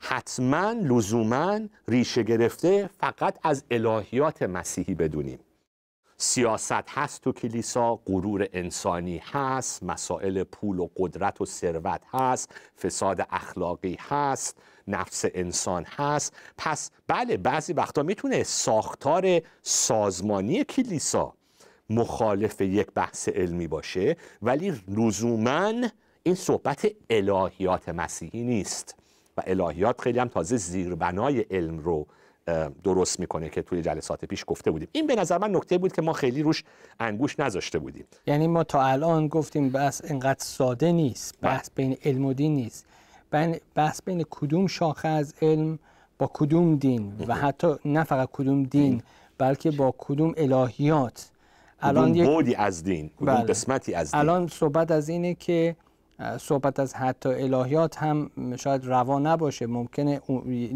حتما 0.00 0.72
لزوما 0.72 1.60
ریشه 1.88 2.22
گرفته 2.22 2.90
فقط 2.98 3.38
از 3.42 3.64
الهیات 3.70 4.42
مسیحی 4.42 4.94
بدونیم. 4.94 5.38
سیاست 6.16 6.90
هست 6.90 7.22
تو 7.22 7.32
کلیسا 7.32 7.94
غرور 8.06 8.48
انسانی 8.52 9.22
هست 9.24 9.82
مسائل 9.82 10.42
پول 10.42 10.78
و 10.78 10.88
قدرت 10.96 11.40
و 11.40 11.44
ثروت 11.44 12.00
هست 12.12 12.54
فساد 12.82 13.26
اخلاقی 13.30 13.96
هست 14.00 14.58
نفس 14.88 15.24
انسان 15.34 15.84
هست. 15.84 16.34
پس 16.58 16.90
بله 17.06 17.36
بعضی 17.36 17.72
وقتا 17.72 18.02
می‌تونه 18.02 18.42
ساختار 18.42 19.40
سازمانی 19.62 20.64
کلیسا 20.64 21.34
مخالف 21.90 22.60
یک 22.60 22.86
بحث 22.94 23.28
علمی 23.28 23.66
باشه 23.66 24.16
ولی 24.42 24.82
لزوما 24.88 25.72
این 26.22 26.34
صحبت 26.34 26.86
الهیات 27.10 27.88
مسیحی 27.88 28.44
نیست. 28.44 28.96
و 29.36 29.42
الهیات 29.46 30.00
خیلی 30.00 30.18
هم 30.18 30.28
تازه 30.28 30.56
زیربنای 30.56 31.40
علم 31.40 31.78
رو 31.78 32.06
درست 32.84 33.20
می‌کنه 33.20 33.48
که 33.48 33.62
توی 33.62 33.82
جلسات 33.82 34.24
پیش 34.24 34.44
گفته 34.46 34.70
بودیم. 34.70 34.88
این 34.92 35.06
به 35.06 35.14
نظر 35.14 35.38
من 35.38 35.56
نکته 35.56 35.78
بود 35.78 35.92
که 35.92 36.02
ما 36.02 36.12
خیلی 36.12 36.42
روش 36.42 36.64
انگوش 37.00 37.40
نذاشته 37.40 37.78
بودیم. 37.78 38.04
یعنی 38.26 38.46
ما 38.46 38.64
تا 38.64 38.82
الان 38.82 39.28
گفتیم 39.28 39.68
بحث 39.68 40.04
اینقدر 40.04 40.44
ساده 40.44 40.92
نیست 40.92 41.34
بله. 41.40 41.50
بحث 41.50 41.70
بین 41.74 41.96
علم 42.04 42.24
و 42.24 42.32
دین 42.32 42.54
نیست. 42.54 42.86
بحث 43.74 44.02
بین 44.04 44.24
کدوم 44.30 44.66
شاخه 44.66 45.08
از 45.08 45.34
علم 45.42 45.78
با 46.18 46.30
کدوم 46.34 46.76
دین؟ 46.76 47.12
و 47.28 47.34
حتی 47.34 47.74
نه 47.84 48.04
فقط 48.04 48.28
کدوم 48.32 48.62
دین 48.62 49.02
بلکه 49.38 49.70
با 49.70 49.94
کدوم 49.98 50.34
الهیات؟ 50.36 51.30
الان 51.80 52.14
یک 52.14 52.26
بودی 52.26 52.54
از 52.54 52.84
دین 52.84 53.10
کدوم 53.16 53.34
بله. 53.34 53.44
قسمتی 53.44 53.94
از 53.94 54.10
دین؟ 54.10 54.20
الان 54.20 54.48
صحبت 54.48 54.90
از 54.90 55.08
اینه 55.08 55.34
که 55.34 55.76
صحبت 56.38 56.80
از 56.80 56.94
حتی 56.94 57.28
الهیات 57.28 57.98
هم 57.98 58.30
شاید 58.56 58.84
روا 58.84 59.18
نباشه 59.18 59.66
ممکنه 59.66 60.20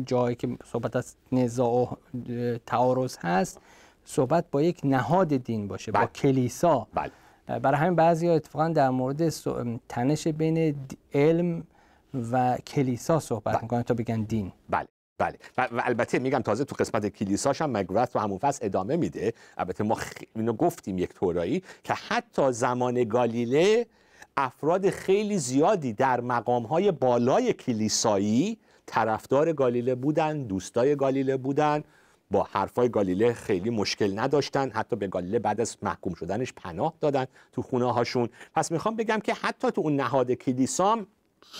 جایی 0.07 0.37
که 0.37 0.49
صحبت 0.65 0.97
از 0.97 1.15
نزاع 1.33 1.73
و 1.75 1.97
تعارض 2.67 3.17
هست 3.21 3.61
صحبت 4.05 4.45
با 4.51 4.63
یک 4.63 4.81
نهاد 4.85 5.29
دین 5.37 5.69
باشه 5.69 5.93
با 5.93 5.99
بله. 5.99 6.09
کلیسا 6.09 6.87
بله. 6.95 7.11
برای 7.59 7.81
همین 7.81 7.95
بعضی 7.95 8.29
ها 8.29 8.35
اتفاقا 8.35 8.69
در 8.69 8.91
مورد 8.91 9.29
تنش 9.89 10.29
بین 10.29 10.77
علم 11.15 11.65
و 12.33 12.57
کلیسا 12.57 13.21
صحبت 13.21 13.55
بله. 13.55 13.63
می‌کنن 13.63 13.83
تا 13.83 13.95
بگن 13.95 14.23
دین 14.23 14.53
بله 14.71 14.89
بله 15.19 15.39
و, 15.59 15.69
البته 15.73 16.19
میگم 16.19 16.39
تازه 16.39 16.65
تو 16.65 16.77
قسمت 16.79 17.07
کلیساش 17.07 17.63
هم 17.63 17.71
مگورت 17.71 18.13
تو 18.13 18.19
همون 18.19 18.39
فصل 18.39 18.67
ادامه 18.67 18.97
میده 18.97 19.33
البته 19.59 19.85
ما 19.85 19.95
خ... 19.95 20.13
اینو 20.35 20.53
گفتیم 20.53 20.99
یک 20.99 21.15
طورایی 21.15 21.63
که 21.85 21.95
حتی 21.95 22.53
زمان 22.53 23.05
گالیله 23.05 23.87
افراد 24.37 24.91
خیلی 24.91 25.39
زیادی 25.39 25.93
در 25.93 26.21
مقامهای 26.21 26.93
بالای 26.93 27.53
کلیسایی 27.53 28.59
طرفدار 28.87 29.53
گالیله 29.53 29.95
بودن 29.95 30.43
دوستای 30.43 30.97
گالیله 30.97 31.37
بودن 31.37 31.85
با 32.31 32.43
حرفای 32.43 32.89
گالیله 32.89 33.33
خیلی 33.33 33.71
مشکل 33.71 34.19
نداشتن 34.19 34.71
حتی 34.71 34.97
به 34.97 35.07
گالیله 35.07 35.39
بعد 35.39 35.61
از 35.61 35.77
محکوم 35.83 36.15
شدنش 36.15 36.53
پناه 36.53 36.95
دادن 37.01 37.27
تو 37.53 37.63
خونه 37.63 37.93
هاشون 37.93 38.29
پس 38.55 38.73
می‌خوام 38.73 38.97
بگم 38.97 39.19
که 39.19 39.35
حتی 39.35 39.71
تو 39.71 39.81
اون 39.81 39.97
نهاد 39.97 40.33
کلیسام 40.33 41.07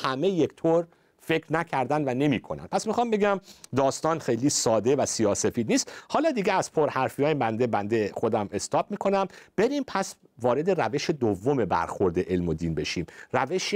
همه 0.03 0.29
یک 0.29 0.57
طور 0.57 0.87
فکر 1.27 1.53
نکردن 1.53 2.09
و 2.09 2.15
نمی‌کنن. 2.15 2.67
پس 2.67 2.87
می‌خوام 2.87 3.11
بگم 3.11 3.41
داستان 3.77 4.19
خیلی 4.19 4.51
ساده 4.51 4.97
و 4.97 5.07
سیاسفید 5.07 5.73
نیست. 5.73 5.93
حالا 6.09 6.31
دیگه 6.31 6.53
از 6.53 6.73
پرحرفی 6.73 7.25
های 7.25 7.35
بنده 7.35 7.67
بنده 7.67 8.11
خودم 8.15 8.49
استاپ 8.53 8.91
می‌کنم. 8.91 9.27
بریم 9.57 9.85
پس 9.87 10.15
وارد 10.43 10.81
روش 10.81 11.11
دوم 11.11 11.65
برخورد 11.65 12.19
علم 12.19 12.49
و 12.49 12.55
دین 12.55 12.75
بشیم. 12.75 13.07
روش 13.33 13.75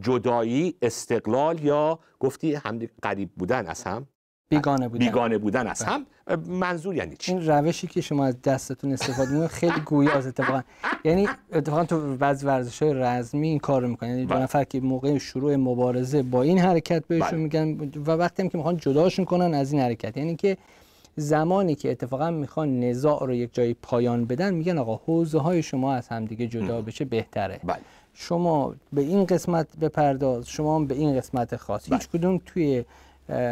جدایی 0.00 0.74
استقلال 0.82 1.64
یا 1.64 1.98
گفتی 2.20 2.54
هم 2.54 2.78
قریب 3.02 3.30
بودن 3.36 3.66
از 3.66 3.82
هم؟ 3.82 4.06
بیگانه 4.50 4.88
بودن. 4.88 5.04
بیگانه 5.06 5.38
بودن 5.38 5.66
از 5.66 5.82
هم. 5.82 6.06
منظور 6.46 6.94
یعنی 6.94 7.16
چی؟ 7.16 7.32
این 7.32 7.46
روشی 7.46 7.86
که 7.86 8.00
شما 8.00 8.26
از 8.26 8.42
دستتون 8.42 8.92
استفاده 8.92 9.30
می‌کنید 9.30 9.50
خیلی 9.50 9.80
گویاست 9.80 10.26
اتفاقا. 10.26 10.62
یعنی 11.04 11.28
اتفاقا 11.52 11.84
تو 11.84 12.16
بعض 12.16 12.44
ورزش 12.44 12.82
های 12.82 12.94
رزمی 12.94 13.48
این 13.48 13.58
کار 13.58 13.86
می‌کنن 13.86 14.08
یعنی 14.08 14.26
دو 14.26 14.34
بله. 14.34 14.42
نفر 14.42 14.64
که 14.64 14.80
موقع 14.80 15.18
شروع 15.18 15.56
مبارزه 15.56 16.22
با 16.22 16.42
این 16.42 16.58
حرکت 16.58 17.06
بهشون 17.06 17.48
بله. 17.48 17.64
میگن 17.64 17.92
و 18.06 18.10
وقتی 18.10 18.42
هم 18.42 18.48
که 18.48 18.58
می‌خوان 18.58 18.76
جداشون 18.76 19.24
کنن 19.24 19.54
از 19.54 19.72
این 19.72 19.82
حرکت. 19.82 20.16
یعنی 20.16 20.36
که 20.36 20.56
زمانی 21.16 21.74
که 21.74 21.90
اتفاقا 21.90 22.30
می‌خوان 22.30 22.80
نزاع 22.80 23.26
رو 23.26 23.34
یک 23.34 23.54
جایی 23.54 23.74
پایان 23.82 24.24
بدن 24.24 24.54
میگن 24.54 24.78
آقا 24.78 24.96
حوزه 25.06 25.38
های 25.38 25.62
شما 25.62 25.94
از 25.94 26.08
همدیگه 26.08 26.46
جدا 26.46 26.82
بشه 26.82 27.04
بهتره. 27.04 27.60
بله. 27.64 27.78
شما 28.14 28.74
به 28.92 29.00
این 29.00 29.24
قسمت 29.24 29.66
بپرداز 29.80 30.48
شما 30.48 30.80
به 30.80 30.94
این 30.94 31.16
قسمت 31.16 31.56
خاص. 31.56 31.92
هیچ 31.92 32.08
کدوم 32.08 32.40
توی 32.46 32.84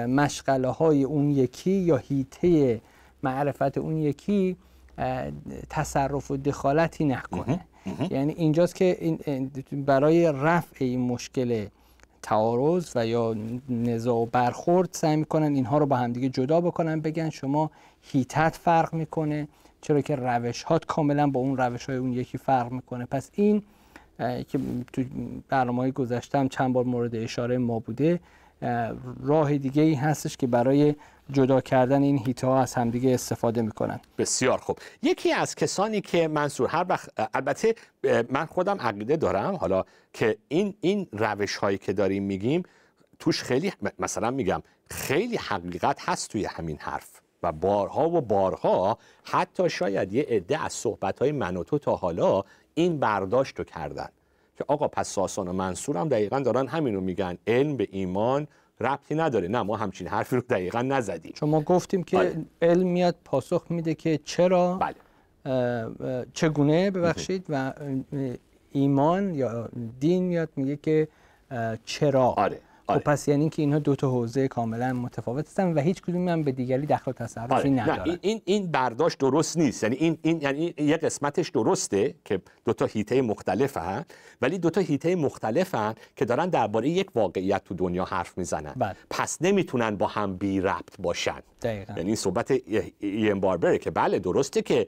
مشغله 0.08 0.68
های 0.68 1.02
اون 1.04 1.30
یکی 1.30 1.70
یا 1.70 1.97
هیته 1.97 2.80
معرفت 3.23 3.78
اون 3.78 3.97
یکی 3.97 4.56
تصرف 5.70 6.30
و 6.30 6.37
دخالتی 6.37 7.04
نکنه. 7.04 7.61
یعنی 8.11 8.32
اینجاست 8.32 8.75
که 8.75 9.18
برای 9.73 10.32
رفع 10.32 10.85
این 10.85 11.00
مشکل 11.00 11.66
تعارض 12.23 12.92
و 12.94 13.06
یا 13.06 13.37
نزاع 13.68 14.16
و 14.16 14.26
برخورد 14.26 14.88
سعی 14.92 15.16
می‌کنن 15.16 15.54
اینها 15.54 15.78
رو 15.78 15.87
با 15.87 15.97
همدیگه 15.97 16.28
جدا 16.28 16.61
بکنن 16.61 17.00
بگن 17.00 17.30
شما 17.30 17.70
هیتت 18.02 18.56
فرق 18.56 18.94
می‌کنه 18.94 19.49
چرا 19.80 20.00
که 20.00 20.16
روش 20.16 20.62
هات 20.62 20.85
کاملا 20.85 21.26
با 21.26 21.40
اون 21.40 21.56
روش 21.56 21.85
های 21.85 21.97
اون 21.97 22.12
یکی 22.12 22.38
فرق 22.38 22.73
می‌کنه. 22.73 23.06
پس 23.06 23.30
این 23.35 23.62
که 24.18 24.58
تو 24.92 25.02
برنامه 25.49 25.78
های 25.78 25.92
گذشتم 25.92 26.49
چند 26.49 26.73
بار 26.73 26.85
مورد 26.85 27.14
اشاره 27.14 27.58
ما 27.58 27.78
بوده 27.78 28.20
راه 29.22 29.58
دیگه 29.58 29.82
ای 29.82 29.94
هستش 29.94 30.36
که 30.36 30.46
برای 30.46 30.94
جدا 31.32 31.60
کردن 31.60 32.02
این 32.02 32.18
هیتا 32.18 32.58
از 32.58 32.74
همدیگه 32.74 33.14
استفاده 33.14 33.62
می‌کنن. 33.62 34.00
بسیار 34.18 34.58
خوب. 34.58 34.78
یکی 35.02 35.32
از 35.32 35.54
کسانی 35.54 36.00
که 36.00 36.28
منصور 36.28 36.68
هر 36.68 36.86
وقت 36.88 37.08
البته 37.34 37.74
من 38.30 38.46
خودم 38.46 38.80
عقیده 38.80 39.16
دارم 39.16 39.56
حالا 39.56 39.84
که 40.12 40.36
این 40.48 40.74
این 40.80 41.06
روش 41.12 41.56
هایی 41.56 41.78
که 41.78 41.92
داریم 41.92 42.22
میگیم 42.22 42.62
توش 43.18 43.42
خیلی 43.42 43.72
مثلا 43.98 44.30
میگم 44.30 44.62
خیلی 44.90 45.36
حقیقت 45.36 46.08
هست 46.08 46.30
توی 46.30 46.44
همین 46.44 46.76
حرف. 46.80 47.20
و 47.42 47.52
بارها 47.52 48.10
و 48.10 48.20
بارها 48.20 48.98
حتی 49.24 49.70
شاید 49.70 50.12
یه 50.12 50.26
عده 50.28 50.64
از 50.64 50.72
صحبت 50.72 51.18
های 51.18 51.32
من 51.32 51.62
تو 51.62 51.78
تا 51.78 51.96
حالا 51.96 52.42
این 52.74 52.98
برداشت 52.98 53.58
رو 53.58 53.64
کردن. 53.64 54.08
که 54.58 54.64
آقا 54.68 54.88
پس 54.88 55.08
ساسان 55.08 55.48
و 55.48 55.52
منصور 55.52 55.96
هم 55.96 56.08
دقیقا 56.08 56.40
دارن 56.40 56.66
همین 56.66 56.94
رو 56.94 57.00
میگن 57.00 57.38
علم 57.46 57.76
به 57.76 57.88
ایمان 57.90 58.46
ربطی 58.80 59.14
نداره 59.14 59.48
نه 59.48 59.62
ما 59.62 59.76
همچین 59.76 60.06
حرفی 60.06 60.36
رو 60.36 60.42
دقیقا 60.42 60.82
نزدیم 60.82 61.32
چون 61.34 61.48
ما 61.48 61.60
گفتیم 61.60 62.02
که 62.02 62.16
بله. 62.16 62.44
علم 62.62 62.86
میاد 62.86 63.16
پاسخ 63.24 63.64
میده 63.70 63.94
که 63.94 64.20
چرا 64.24 64.78
بله. 64.78 64.94
چگونه 66.34 66.90
ببخشید 66.90 67.46
و 67.48 67.72
ایمان 68.72 69.34
یا 69.34 69.68
دین 70.00 70.22
میاد 70.22 70.48
میگه 70.56 70.76
که 70.76 71.08
چرا 71.84 72.26
آره. 72.26 72.60
خب 72.88 72.92
آره. 72.92 73.02
پس 73.02 73.28
یعنی 73.28 73.49
که 73.49 73.62
اینها 73.62 73.78
دو 73.78 73.97
تا 73.97 74.11
حوزه 74.11 74.49
کاملا 74.49 74.92
متفاوت 74.92 75.47
هستن 75.47 75.73
و 75.73 75.80
هیچ 75.80 76.02
کدوم 76.02 76.28
هم 76.28 76.42
به 76.42 76.52
دیگری 76.52 76.87
دخل 76.87 77.11
و 77.11 77.14
تصرفی 77.14 77.54
آره. 77.54 77.71
ندارن 77.71 78.18
این 78.21 78.40
این 78.45 78.71
برداشت 78.71 79.18
درست 79.18 79.57
نیست 79.57 79.83
یعنی 79.83 79.97
این 79.97 80.18
این 80.23 80.40
یعنی 80.40 80.75
یه 80.78 80.97
قسمتش 80.97 81.49
درسته 81.49 82.14
که 82.25 82.40
دو 82.64 82.73
تا 82.73 82.87
هیته 82.87 83.23
مختلفن 83.23 84.04
ولی 84.42 84.59
دو 84.59 84.71
تا 84.71 84.80
هیته 84.80 85.16
مختلفن 85.16 85.95
که 86.16 86.25
دارن 86.25 86.49
درباره 86.49 86.88
یک 86.88 87.16
واقعیت 87.16 87.64
تو 87.64 87.75
دنیا 87.75 88.04
حرف 88.04 88.38
می‌زنن 88.38 88.73
بله. 88.76 88.97
پس 89.11 89.38
نمی‌تونن 89.40 89.97
با 89.97 90.07
هم 90.07 90.37
بی 90.37 90.61
ربط 90.61 90.97
باشن 90.99 91.42
دقیقا. 91.62 91.95
یعنی 91.97 92.16
صحبت 92.16 92.50
این 93.00 93.40
باربره 93.40 93.78
که 93.78 93.90
بله 93.90 94.18
درسته 94.18 94.62
که 94.62 94.87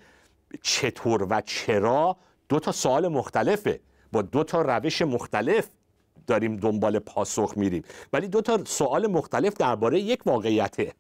چطور 0.62 1.26
و 1.30 1.40
چرا 1.40 2.16
دو 2.49 2.61
تا 2.61 2.73
سوال 2.73 3.09
مختلفه 3.09 3.80
با 4.12 4.23
دو 4.23 4.45
تا 4.45 4.62
روش 4.62 5.02
مختلف 5.02 5.69
داریم 6.30 6.56
دنبال 6.56 6.99
پاسخ 6.99 7.52
میریم. 7.56 7.82
ولی 8.12 8.28
دو 8.28 8.40
تا 8.40 8.64
سوال 8.64 9.06
مختلف 9.06 9.54
درباره 9.54 10.00
یک 10.00 10.26
واقعیته 10.26 10.92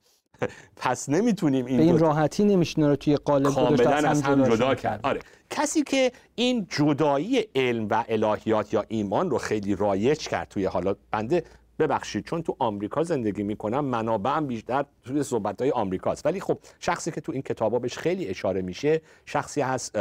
پس 0.76 1.08
نمی‌تونیم 1.08 1.66
این, 1.66 1.76
به 1.76 1.82
این 1.82 1.98
راحتی 1.98 2.44
نمیشه 2.44 2.82
رو 2.82 2.96
توی 2.96 3.16
قالب 3.16 3.54
کاملا 3.54 3.90
از 3.90 4.22
هم 4.22 4.44
جدا 4.44 4.74
کرد. 4.74 5.00
آره. 5.02 5.20
کسی 5.50 5.82
که 5.82 6.12
این 6.34 6.66
جدایی 6.70 7.38
علم 7.54 7.88
و 7.90 8.04
الهیات 8.08 8.72
یا 8.72 8.84
ایمان 8.88 9.30
رو 9.30 9.38
خیلی 9.38 9.76
رایج 9.76 10.28
کرد 10.28 10.48
توی 10.48 10.64
حالا 10.64 10.94
بنده 11.10 11.44
ببخشید 11.78 12.24
چون 12.24 12.42
تو 12.42 12.56
آمریکا 12.58 13.02
زندگی 13.02 13.42
می‌کنم 13.42 13.84
منابعم 13.84 14.46
بیشتر 14.46 14.84
توی 15.04 15.22
صحبت 15.22 15.62
های 15.62 15.70
آمریکاست. 15.70 16.26
ولی 16.26 16.40
خب 16.40 16.58
شخصی 16.80 17.10
که 17.10 17.20
تو 17.20 17.32
این 17.32 17.42
کتابا 17.42 17.78
بهش 17.78 17.98
خیلی 17.98 18.28
اشاره 18.28 18.62
میشه 18.62 19.00
شخصی 19.26 19.60
هست 19.60 19.92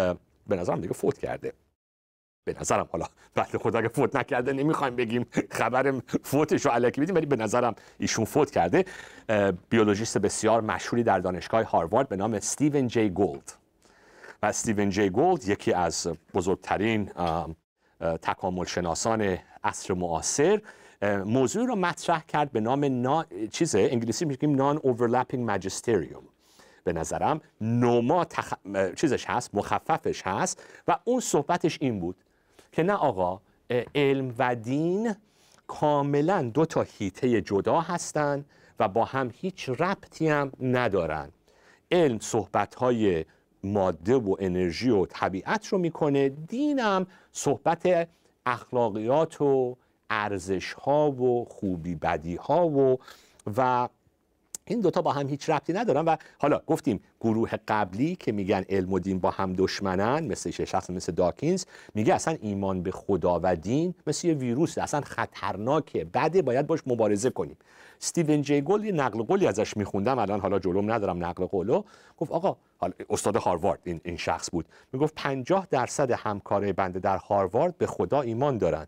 به 0.47 0.55
نظرم 0.55 0.81
دیگه 0.81 0.93
فوت 0.93 1.17
کرده. 1.17 1.53
به 2.53 2.59
نظرم 2.61 2.89
حالا 2.91 3.05
بعد 3.35 3.57
خدا 3.57 3.79
اگه 3.79 3.87
فوت 3.87 4.15
نکرده 4.15 4.53
نمی‌خوایم 4.53 4.95
بگیم 4.95 5.25
خبر 5.51 5.93
فوتش 6.23 6.65
رو 6.65 6.71
علکی 6.71 7.01
بدیم 7.01 7.15
ولی 7.15 7.25
به 7.25 7.35
نظرم 7.35 7.75
ایشون 7.99 8.25
فوت 8.25 8.51
کرده. 8.51 8.85
بیولوژیست 9.69 10.17
بسیار 10.17 10.61
مشهوری 10.61 11.03
در 11.03 11.19
دانشگاه 11.19 11.63
هاروارد 11.63 12.09
به 12.09 12.15
نام 12.15 12.33
استیون 12.33 12.87
جی 12.87 13.09
گولد. 13.09 13.53
و 14.43 14.45
استیون 14.45 14.89
جی 14.89 15.09
گولد 15.09 15.47
یکی 15.47 15.73
از 15.73 16.07
بزرگترین 16.33 17.11
تکامل 18.21 18.65
شناسان 18.65 19.37
عصر 19.63 19.93
معاصر. 19.93 20.61
موضوع 21.25 21.67
رو 21.67 21.75
مطرح 21.75 22.23
کرد 22.27 22.51
به 22.51 22.59
نام 22.59 23.01
نا... 23.01 23.25
چیزه 23.51 23.87
انگلیسی 23.91 24.25
میگیم 24.25 24.55
نان 24.55 24.79
اوورلپینگ 24.83 25.45
ماجستریوم 25.45 26.23
به 26.83 26.93
نظرم 26.93 27.41
نوما 27.61 28.25
تخ... 28.25 28.53
چیزش 28.95 29.25
هست 29.25 29.55
مخففش 29.55 30.21
هست 30.25 30.63
و 30.87 30.97
اون 31.03 31.19
صحبتش 31.19 31.77
این 31.81 31.99
بود. 31.99 32.15
که 32.71 32.83
نه 32.83 32.93
آقا 32.93 33.41
علم 33.95 34.35
و 34.37 34.55
دین 34.55 35.15
کاملا 35.67 36.51
دو 36.53 36.65
تا 36.65 36.81
هیته 36.81 37.41
جدا 37.41 37.81
هستند 37.81 38.45
و 38.79 38.87
با 38.87 39.05
هم 39.05 39.31
هیچ 39.33 39.69
ربطی 39.69 40.27
هم 40.29 40.51
ندارن. 40.61 41.31
علم 41.91 42.19
صحبت 42.19 42.75
های 42.75 43.25
ماده 43.63 44.15
و 44.15 44.35
انرژی 44.39 44.89
و 44.89 45.05
طبیعت 45.05 45.67
رو 45.67 45.77
می‌کنه 45.77 46.29
دینم 46.29 47.07
صحبت 47.31 48.09
اخلاقیات 48.45 49.41
و 49.41 49.77
ارزش 50.09 50.73
ها 50.73 51.11
و 51.11 51.45
خوبی 51.45 51.95
بدی 51.95 52.35
ها 52.35 52.67
و 52.67 52.99
و 53.57 53.89
این 54.69 54.79
دوتا 54.79 55.01
با 55.01 55.11
هم 55.11 55.29
هیچ 55.29 55.49
ربطی 55.49 55.73
ندارن 55.73 56.05
و 56.05 56.15
حالا 56.37 56.61
گفتیم 56.67 56.99
گروه 57.21 57.49
قبلی 57.67 58.15
که 58.15 58.31
میگن 58.31 58.65
علم 58.69 58.93
و 58.93 58.99
دین 58.99 59.19
با 59.19 59.29
هم 59.31 59.53
دشمنن 59.53 60.27
مثل 60.27 60.51
شخص 60.51 60.89
مثل 60.89 61.11
داکینز 61.11 61.65
میگه 61.95 62.13
اصلا 62.13 62.37
ایمان 62.41 62.83
به 62.83 62.91
خدا 62.91 63.39
و 63.43 63.55
دین 63.55 63.93
مثل 64.07 64.27
یه 64.27 64.33
ویروس 64.33 64.77
اصلا 64.77 65.01
خطرناکه 65.01 66.05
بده 66.05 66.41
باید 66.41 66.67
باش 66.67 66.79
مبارزه 66.87 67.29
کنیم. 67.29 67.57
استیون 68.01 68.41
جی 68.41 68.61
گل 68.61 68.83
یه 68.83 68.91
نقل 68.91 69.23
قولی 69.23 69.47
ازش 69.47 69.77
میخوندم 69.77 70.19
الان 70.19 70.39
حالا 70.39 70.59
جلوم 70.59 70.91
ندارم 70.91 71.25
نقل 71.25 71.45
قولو. 71.45 71.83
گفت 72.17 72.31
آقا 72.31 72.57
حالا 72.77 72.93
استاد 73.09 73.35
هاروارد 73.35 73.79
این, 73.83 74.01
این 74.03 74.17
شخص 74.17 74.49
بود. 74.51 74.65
می‌گفت 74.93 75.15
50 75.15 75.67
درصد 75.71 76.11
همکارای 76.11 76.73
بنده 76.73 76.99
در 76.99 77.17
هاروارد 77.17 77.77
به 77.77 77.87
خدا 77.87 78.21
ایمان 78.21 78.57
دارن. 78.57 78.87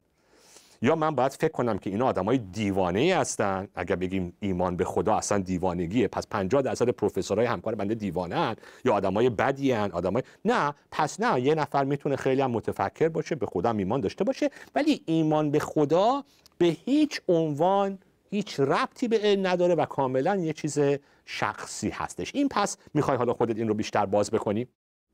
یا 0.82 0.96
من 0.96 1.16
باید 1.16 1.32
فکر 1.32 1.52
کنم 1.52 1.78
که 1.78 1.90
اینا 1.90 2.06
آدمای 2.06 2.38
دیوانه 2.38 3.16
هستن؟ 3.16 3.68
اگر 3.76 3.96
بگیم 3.96 4.34
ایمان 4.40 4.76
به 4.76 4.86
خدا 4.86 5.16
اصلا 5.16 5.38
دیوانگیه 5.38 6.08
پس 6.08 6.28
50 6.28 6.62
درصد 6.62 6.90
پروفسورهای 6.90 7.48
همکار 7.48 7.76
بنده 7.76 7.96
دیوانه 7.96 8.36
هن 8.36 8.56
یا 8.86 8.94
آدمای 8.94 9.30
بدی 9.30 9.72
هن 9.72 9.92
آدمای 9.92 10.24
نه 10.46 10.74
پس 10.92 11.20
نه 11.20 11.42
یه 11.42 11.56
نفر 11.56 11.84
می‌تونه 11.84 12.16
خیلی 12.16 12.42
هم 12.42 12.52
متفکر 12.52 13.10
باشه 13.10 13.36
به 13.36 13.46
خدا 13.46 13.72
ایمان 13.72 14.02
داشته 14.02 14.24
باشه 14.24 14.50
ولی 14.76 15.02
ایمان 15.06 15.52
به 15.52 15.60
خدا 15.60 16.24
به 16.58 16.66
هیچ 16.66 17.22
عنوان 17.28 18.00
هیچ 18.30 18.60
ربطی 18.60 19.08
به 19.08 19.20
علم 19.20 19.48
نداره 19.48 19.76
و 19.76 19.86
کاملا 19.86 20.36
یه 20.36 20.54
چیز 20.54 20.80
شخصی 21.26 21.90
هستش. 21.90 22.32
این 22.36 22.48
پس 22.48 22.78
می‌خوای 22.94 23.18
حالا 23.18 23.34
خودت 23.34 23.58
این 23.58 23.68
رو 23.68 23.74
بیشتر 23.74 24.06
باز 24.06 24.32
بکنی؟ 24.32 24.68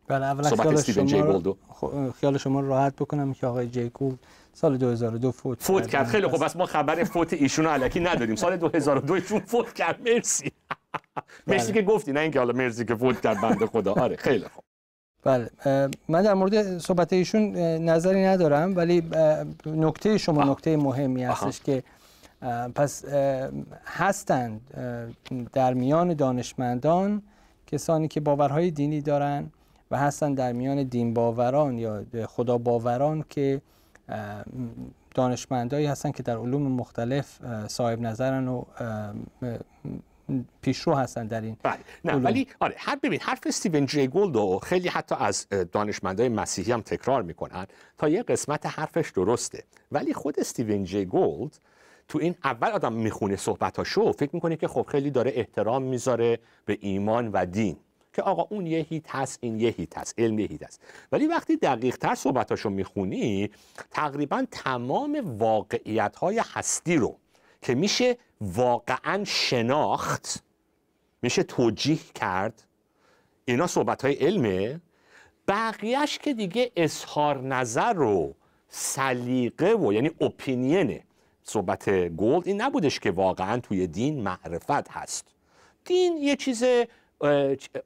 بله 0.08 0.26
اولا 0.26 0.50
خیال 0.50 0.82
شما, 0.82 1.56
خیال 2.12 2.38
شما 2.38 2.60
راحت 2.60 2.96
بکنم 2.96 3.34
که 3.34 3.48
آقای 3.48 3.68
جی 3.68 3.90
گولد 3.90 4.20
سال 4.54 4.78
2002 4.78 5.32
فوت 5.32 5.64
فوت 5.64 5.88
کرد. 5.88 6.08
خیلی 6.08 6.28
خوب. 6.28 6.46
بس 6.46 6.56
ما 6.56 6.66
خبر 6.66 7.04
فوت 7.04 7.34
ایشون 7.34 7.66
علکی 7.66 8.00
نداریم. 8.00 8.36
سال 8.36 8.58
2002 8.58 9.14
ایشون 9.14 9.40
فوت 9.40 9.74
کرد. 9.74 10.10
مرسی. 10.10 10.52
مرسی 11.48 11.72
بله. 11.72 11.82
که 11.82 11.88
گفتی 11.88 12.12
نه 12.12 12.20
اینکه 12.20 12.40
حالا 12.40 12.54
مرسی 12.54 12.86
که 12.86 12.96
فوت 12.96 13.22
کرد 13.22 13.42
بنده 13.42 13.66
خدا. 13.66 13.94
آره 13.94 14.16
خیلی 14.16 14.46
خوب. 14.54 14.64
بله. 15.24 15.50
من 16.08 16.22
در 16.22 16.34
مورد 16.34 16.78
صحبت 16.78 17.14
ایشون 17.14 17.56
نظری 17.90 18.26
ندارم 18.26 18.76
ولی 18.76 19.04
نکته 19.66 20.18
شما 20.18 20.44
نکته 20.44 20.78
مهمی 20.78 21.24
هستش 21.24 21.62
که 21.62 21.84
پس 22.76 23.06
هستند 23.86 24.62
در 25.54 25.74
میان 25.74 26.14
دانشمندان 26.14 27.22
کسانی 27.68 28.08
که 28.08 28.20
باورهای 28.20 28.72
دینی 28.72 29.02
دارن 29.02 29.52
و 29.92 29.98
هستند 29.98 30.38
در 30.38 30.54
میان 30.54 30.84
دین 30.84 31.14
باوران 31.14 31.78
یا 31.78 32.06
خدا 32.26 32.58
باوران 32.58 33.26
که 33.30 33.62
دانشمندایی 35.16 35.86
هستن 35.86 36.12
که 36.12 36.24
در 36.24 36.38
علوم 36.38 36.62
مختلف 36.62 37.40
صاحب 37.68 38.02
نظرن 38.02 38.48
و 38.48 38.64
پیشرو 40.62 40.96
هستن 40.96 41.28
در 41.28 41.42
این 41.42 41.58
بله. 41.64 41.80
نه 42.06 42.14
ولی 42.16 42.48
آره 42.60 42.76
هر 42.78 42.96
ببین 43.04 43.20
حرف 43.22 43.40
استیون 43.46 43.86
جی 43.86 44.08
گولد 44.08 44.64
خیلی 44.64 44.88
حتی 44.88 45.16
از 45.20 45.48
دانشمندای 45.72 46.30
مسیحی 46.30 46.72
هم 46.72 46.82
تکرار 46.82 47.24
می‌کنن 47.24 47.68
تا 47.98 48.10
یه 48.10 48.24
قسمت 48.24 48.66
حرفش 48.66 49.12
درسته. 49.12 49.64
ولی 49.92 50.14
خود 50.14 50.40
استیون 50.40 50.84
جی 50.84 51.06
گولد 51.06 51.60
تو 52.08 52.20
این 52.20 52.36
اول 52.44 52.68
آدم 52.68 52.94
می‌خونه 52.94 53.36
صحبتاشو 53.36 54.12
فکر 54.12 54.30
می‌کنه 54.34 54.56
که 54.56 54.68
خب 54.68 54.86
خیلی 54.90 55.12
داره 55.12 55.32
احترام 55.36 55.84
می‌ذاره 55.84 56.40
به 56.66 56.78
ایمان 56.82 57.28
و 57.28 57.46
دین. 57.46 57.78
که 58.18 58.24
آقا 58.24 58.48
اون 58.50 58.68
یه 58.68 58.86
هیت 58.90 59.16
هست 59.16 59.40
این 59.42 59.60
یه 59.60 59.70
هیت 59.70 59.98
هست 59.98 60.20
علم 60.20 60.40
یه 60.40 60.48
هیت 60.48 60.64
هست 60.64 60.82
ولی 61.12 61.28
وقتی 61.28 61.58
دقیق 61.58 61.98
تر 61.98 62.16
صحبتاشو 62.16 62.70
می‌خونی 62.70 63.50
تقریبا 63.92 64.46
تمام 64.52 65.38
واقعیت 65.40 66.16
های 66.16 66.42
هستی 66.54 66.96
رو 66.96 67.18
که 67.62 67.76
میشه 67.76 68.18
واقعا 68.42 69.24
شناخت 69.24 70.44
میشه 71.22 71.44
توجیه 71.44 72.00
کرد 72.16 72.64
اینا 73.46 73.68
صحبت 73.68 74.06
های 74.06 74.14
علمه 74.14 74.82
بقیهش 75.48 76.18
که 76.18 76.34
دیگه 76.34 76.72
اظهار 76.76 77.42
نظر 77.42 78.00
و 78.00 78.34
سلیقه 78.70 79.74
و 79.74 79.94
یعنی 79.94 80.12
اپینینه 80.22 81.04
صحبت 81.44 81.90
گولد 81.90 82.48
این 82.48 82.62
نبودش 82.62 83.00
که 83.00 83.12
واقعا 83.12 83.60
توی 83.60 83.88
دین 83.88 84.24
معرفت 84.24 84.92
هست. 84.92 85.28
دین 85.86 86.18
یه 86.18 86.36
چیز 86.36 86.64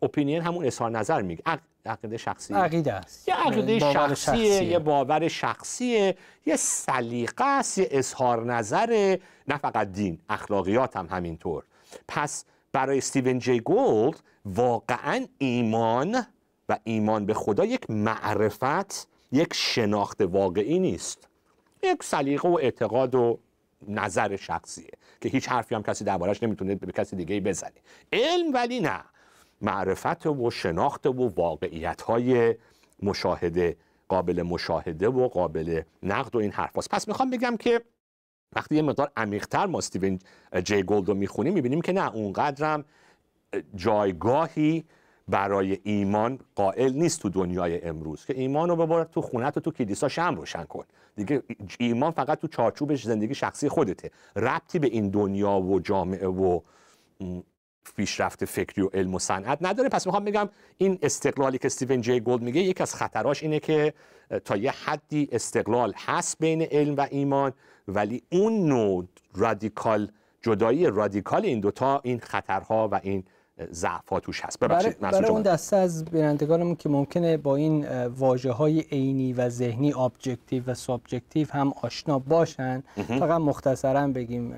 اپینین 0.01 0.41
همون 0.41 0.65
اظهار 0.65 0.91
نظر 0.91 1.21
میگه. 1.21 1.43
عقیده 1.85 2.17
شخصی. 2.17 2.53
عقیده 2.53 2.93
است. 2.93 3.27
یه 3.27 3.35
عقیده 3.35 3.79
شخصیه, 3.79 4.15
شخصیه, 4.15 4.63
یه 4.63 4.79
باور 4.79 5.27
شخصیه 5.27 6.17
یه 6.45 6.55
سلیقه 6.55 7.45
است 7.45 7.77
یه 7.77 7.87
اظهار 7.91 8.45
نظر 8.45 9.17
نه 9.47 9.57
فقط 9.57 9.91
دین 9.91 10.19
اخلاقیات 10.29 10.97
هم 10.97 11.07
همینطور. 11.11 11.63
پس 12.07 12.45
برای 12.71 12.97
استیون 12.97 13.39
جی 13.39 13.59
گولد 13.59 14.19
واقعا 14.45 15.25
ایمان 15.37 16.25
و 16.69 16.77
ایمان 16.83 17.25
به 17.25 17.33
خدا 17.33 17.65
یک 17.65 17.89
معرفت 17.89 19.07
یک 19.31 19.53
شناخت 19.53 20.21
واقعی 20.21 20.79
نیست. 20.79 21.27
یک 21.83 22.03
سلیقه 22.03 22.49
و 22.49 22.57
اعتقاد 22.61 23.15
و 23.15 23.39
نظر 23.87 24.35
شخصیه 24.35 24.91
که 25.21 25.29
هیچ 25.29 25.49
حرفی 25.49 25.75
هم 25.75 25.83
کسی 25.83 26.03
دربارش 26.03 26.43
نمی‌تونه 26.43 26.75
به 26.75 26.91
کسی 26.91 27.15
دیگه 27.15 27.39
بزنه. 27.39 27.71
علم 28.13 28.53
ولی 28.53 28.79
نه. 28.79 29.03
معرفت 29.61 30.27
و 30.27 30.51
شناخت 30.51 31.07
و 31.07 31.33
واقعیت 31.35 32.01
های 32.01 32.55
مشاهده 33.03 33.75
قابل 34.07 34.41
مشاهده 34.41 35.09
و 35.09 35.27
قابل 35.27 35.81
نقد 36.03 36.35
و 36.35 36.39
این 36.39 36.51
حرف 36.51 36.77
هست. 36.77 36.89
پس 36.89 37.07
می‌خوام 37.07 37.29
بگم 37.29 37.57
که 37.57 37.81
وقتی 38.55 38.75
یه 38.75 38.81
مقدار 38.81 39.11
عمیقتر 39.17 39.65
ما 39.65 39.77
استیون 39.77 40.19
جی 40.63 40.83
گولد 40.83 41.07
رو 41.07 41.13
می‌خونیم 41.13 41.53
می‌بینیم 41.53 41.81
که 41.81 41.93
نه 41.93 42.15
اونقدرم 42.15 42.85
جایگاهی 43.75 44.85
برای 45.27 45.79
ایمان 45.83 46.39
قائل 46.55 46.93
نیست 46.93 47.21
تو 47.21 47.29
دنیای 47.29 47.81
امروز. 47.81 48.25
که 48.25 48.39
ایمان 48.39 48.69
رو 48.69 48.75
ببر 48.75 49.03
تو 49.03 49.21
خونت 49.21 49.57
و 49.57 49.59
تو 49.59 49.71
کلیسا 49.71 50.07
شم 50.07 50.35
روشن 50.35 50.63
کن. 50.63 50.83
دیگه 51.15 51.43
ایمان 51.79 52.11
فقط 52.11 52.39
تو 52.39 52.47
چارچوبش 52.47 53.03
زندگی 53.03 53.35
شخصی 53.35 53.69
خودته. 53.69 54.11
ربطی 54.35 54.79
به 54.79 54.87
این 54.87 55.09
دنیا 55.09 55.59
و 55.59 55.79
جامعه 55.79 56.27
و 56.27 56.59
پیشرفت 57.95 58.45
فکری 58.45 58.81
و 58.81 58.89
علم 58.93 59.15
و 59.15 59.19
صنعت 59.19 59.57
نداره. 59.61 59.89
پس 59.89 60.05
می‌خوام 60.05 60.25
بگم 60.25 60.49
این 60.77 60.99
استقلالی 61.01 61.57
که 61.57 61.65
استیون 61.65 62.01
جی 62.01 62.19
گولد 62.19 62.41
میگه 62.41 62.61
یکی 62.61 62.83
از 62.83 62.95
خطراش 62.95 63.43
اینه 63.43 63.59
که 63.59 63.93
تا 64.45 64.57
یه 64.57 64.71
حدی 64.71 65.29
استقلال 65.31 65.93
هست 65.97 66.37
بین 66.39 66.61
علم 66.61 66.95
و 66.95 67.07
ایمان 67.11 67.53
ولی 67.87 68.23
اون 68.31 68.65
نوع 68.67 69.05
رادیکال 69.35 70.11
جدایی 70.41 70.85
رادیکال 70.85 71.45
این 71.45 71.59
دوتا 71.59 72.01
این 72.03 72.19
خطرها 72.19 72.89
و 72.91 72.99
این 73.03 73.23
ضعف 73.71 74.09
توش 74.21 74.41
هست. 74.45 74.59
ببخشید 74.59 74.99
برای, 74.99 75.11
برای 75.11 75.29
اون 75.31 75.41
دسته 75.41 75.75
از 75.75 76.05
بینندگانمون 76.05 76.75
که 76.75 76.89
ممکنه 76.89 77.37
با 77.37 77.55
این 77.55 78.05
واژه 78.05 78.51
های 78.51 78.79
عینی 78.79 79.33
و 79.33 79.49
ذهنی 79.49 79.93
objective 79.93 80.63
و 80.67 80.73
subjective 80.73 81.47
هم 81.51 81.73
آشنا 81.81 82.19
باشن 82.19 82.83
فقط 83.07 83.41
مختصرا 83.41 84.07
بگیم. 84.07 84.57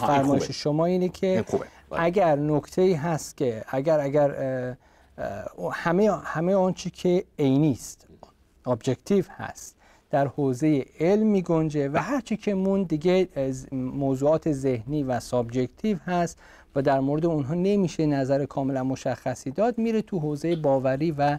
فرمایش 0.00 0.50
شما 0.50 0.86
اینه 0.86 1.08
که 1.08 1.44
بله. 1.52 1.60
اگر 1.90 2.36
نکته 2.36 2.96
هست 2.96 3.36
که 3.36 3.64
اگر 3.68 4.00
اگر 4.00 4.30
همه 5.72 6.10
همه 6.24 6.54
آنچه 6.54 6.90
که 6.90 7.24
عینی 7.38 7.72
است 7.72 8.06
objective 8.66 9.24
هست 9.30 9.76
در 10.10 10.26
حوزه 10.26 10.84
علم 11.00 11.26
می 11.26 11.42
گنجه 11.42 11.88
و 11.88 11.96
هرچی 11.96 12.36
که 12.36 12.54
مون 12.54 12.82
دیگه 12.82 13.28
موضوعات 13.72 14.52
ذهنی 14.52 15.02
و 15.02 15.20
subjective 15.20 15.98
هست 15.98 16.38
و 16.74 16.82
در 16.82 17.00
مورد 17.00 17.26
اونها 17.26 17.54
نمیشه 17.54 18.06
نظر 18.06 18.46
کاملا 18.46 18.84
مشخصی 18.84 19.50
داد 19.50 19.78
میره 19.78 20.02
تو 20.02 20.18
حوزه 20.18 20.56
باوری 20.56 21.10
و 21.12 21.38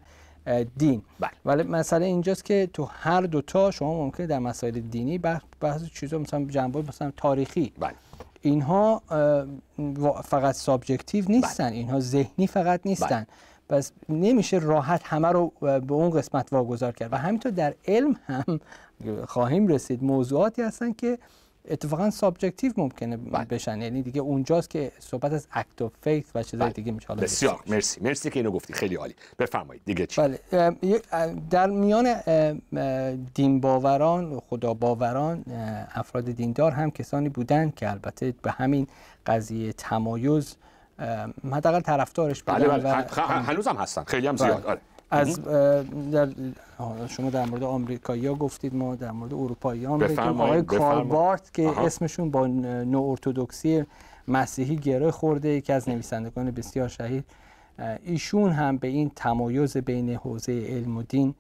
دین 0.77 1.01
بله. 1.19 1.31
ولی 1.45 1.63
مسئله 1.63 2.05
اینجاست 2.05 2.45
که 2.45 2.69
تو 2.73 2.83
هر 2.83 3.21
دوتا 3.21 3.71
شما 3.71 3.93
ممکنه 3.93 4.27
در 4.27 4.39
مسائل 4.39 4.79
دینی 4.79 5.17
بحث 5.61 5.83
چیزا 5.93 6.17
مثلا 6.17 6.45
جنبه 6.45 6.81
مثلا 6.81 7.11
تاریخی 7.17 7.71
بله. 7.79 7.93
اینها 8.41 9.01
فقط 10.23 10.55
subjective 10.55 11.25
نیستن 11.29 11.69
بله. 11.69 11.75
اینها 11.75 11.99
ذهنی 11.99 12.47
فقط 12.47 12.81
نیستن. 12.85 13.27
پس 13.69 13.91
نمیشه 14.09 14.57
راحت 14.57 15.01
همه 15.03 15.27
رو 15.27 15.53
به 15.59 15.93
اون 15.93 16.09
قسمت 16.09 16.53
واگذار 16.53 16.91
کرد. 16.91 17.13
و 17.13 17.17
همینطور 17.17 17.51
در 17.51 17.73
علم 17.87 18.15
هم 18.25 18.59
خواهیم 19.27 19.67
رسید. 19.67 20.03
موضوعاتی 20.03 20.61
هستن 20.61 20.93
که 20.93 21.17
اتفاقا 21.69 22.09
subjective 22.09 22.71
ممکنه 22.77 23.17
بله. 23.17 23.45
بشن. 23.45 23.81
یعنی 23.81 24.01
دیگه 24.01 24.21
اونجاست 24.21 24.69
که 24.69 24.91
صحبت 24.99 25.31
از 25.33 25.47
act 25.51 25.81
of 25.81 25.91
faith 26.01 26.25
و 26.35 26.43
چیزای 26.43 26.59
بله. 26.59 26.73
دیگه 26.73 26.91
میشه. 26.91 27.15
بسیار. 27.15 27.59
مرسی. 27.67 28.01
مرسی 28.01 28.29
که 28.29 28.39
اینو 28.39 28.51
گفتی. 28.51 28.73
خیلی 28.73 28.95
عالی. 28.95 29.15
بفرمایید. 29.39 29.81
دیگه 29.85 30.05
چی؟ 30.05 30.21
بله. 30.21 30.39
در 31.49 31.67
میان 31.67 32.15
دین 33.33 33.61
باوران 33.61 34.39
خدا 34.39 34.73
باوران 34.73 35.43
افراد 35.95 36.31
دیندار 36.31 36.71
هم 36.71 36.91
کسانی 36.91 37.29
بودند 37.29 37.75
که 37.75 37.91
البته 37.91 38.33
به 38.41 38.51
همین 38.51 38.87
قضیه 39.25 39.73
تمایز 39.73 40.55
حداقل 41.51 41.79
طرفدارش 41.79 42.43
بودن 42.43 42.67
بله. 42.67 42.77
بله. 42.77 43.05
هنوز 43.23 43.67
هم 43.67 43.75
هستن. 43.75 44.03
خیلی 44.03 44.27
هم 44.27 44.37
زیاد. 44.37 44.61
بله. 44.61 44.71
آره. 44.71 44.81
از 45.11 45.41
در 46.11 46.29
شما 47.07 47.29
در 47.29 47.45
مورد 47.45 47.63
آمریکایی 47.63 48.27
ها 48.27 48.33
گفتید 48.33 48.75
ما 48.75 48.95
در 48.95 49.11
مورد 49.11 49.33
اروپایی 49.33 49.85
ها 49.85 49.97
بگیم. 49.97 50.19
آقای 50.19 50.61
کارل 50.61 51.03
بارت 51.03 51.53
که 51.53 51.67
اسمشون 51.67 52.31
با 52.31 52.47
نو 52.47 53.03
ارتودکسی 53.09 53.83
مسیحی 54.27 54.75
گره 54.75 55.11
خورده 55.11 55.49
یکی 55.49 55.73
از 55.73 55.89
نویسندگان 55.89 56.51
بسیار 56.51 56.87
شهید 56.87 57.25
ایشون 58.03 58.51
هم 58.51 58.77
به 58.77 58.87
این 58.87 59.11
تمایز 59.15 59.77
بین 59.77 60.09
حوزه 60.09 60.65
علم 60.69 60.97
و 60.97 61.03
دین 61.03 61.35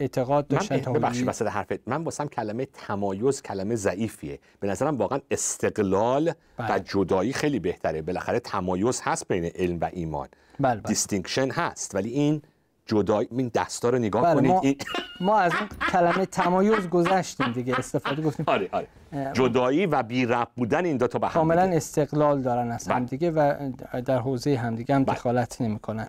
اعتقاد 0.00 0.46
داشتن 0.48 0.82
من 0.86 0.92
ببخشید 0.92 1.28
وسط 1.28 1.46
حرفت. 1.46 1.88
من 1.88 2.04
واسم 2.04 2.26
کلمه 2.26 2.66
تمایز 2.66 3.42
کلمه 3.42 3.74
ضعیفیه. 3.74 4.38
به 4.60 4.68
نظرم 4.68 4.98
واقعا 4.98 5.18
استقلال 5.30 6.32
بله. 6.56 6.74
و 6.74 6.78
جدایی 6.78 7.32
خیلی 7.32 7.58
بهتره. 7.58 8.02
بالاخره 8.02 8.40
تمایز 8.40 9.00
هست 9.04 9.28
بین 9.28 9.44
علم 9.44 9.78
و 9.80 9.90
ایمان. 9.92 10.28
بله 10.60 10.74
بله. 10.74 10.82
distinction 10.82 11.50
هست 11.50 11.94
ولی 11.94 12.10
این 12.10 12.42
جدایی 12.86 13.28
این 13.30 13.50
دستا 13.54 13.88
رو 13.88 13.98
نگاه 13.98 14.22
بله 14.22 14.34
کنید 14.34 14.86
ما, 15.20 15.26
ما 15.26 15.38
از 15.38 15.52
این 15.60 15.68
کلمه 15.92 16.26
تمایز 16.26 16.88
گذشتیم 16.88 17.52
دیگه 17.52 17.78
استفاده 17.78 18.22
گفتیم. 18.22 18.46
آره 18.48 18.68
آره. 18.72 18.88
جدایی 19.32 19.86
و 19.86 20.02
بی 20.02 20.26
ربط 20.26 20.48
بودن 20.56 20.84
این 20.84 20.96
دو 20.96 21.06
تا 21.06 21.18
به 21.18 21.26
هم 21.26 21.32
کاملا 21.32 21.62
استقلال 21.62 22.42
دارن 22.42 22.70
از 22.70 22.88
هم 22.88 22.98
بله. 22.98 23.04
دیگه 23.04 23.30
و 23.30 23.70
در 24.04 24.18
حوزه 24.18 24.56
همدیگه 24.56 24.94
هم 24.94 25.04
بله. 25.04 25.16
دخالت 25.16 25.60
نمی‌کنن. 25.60 26.06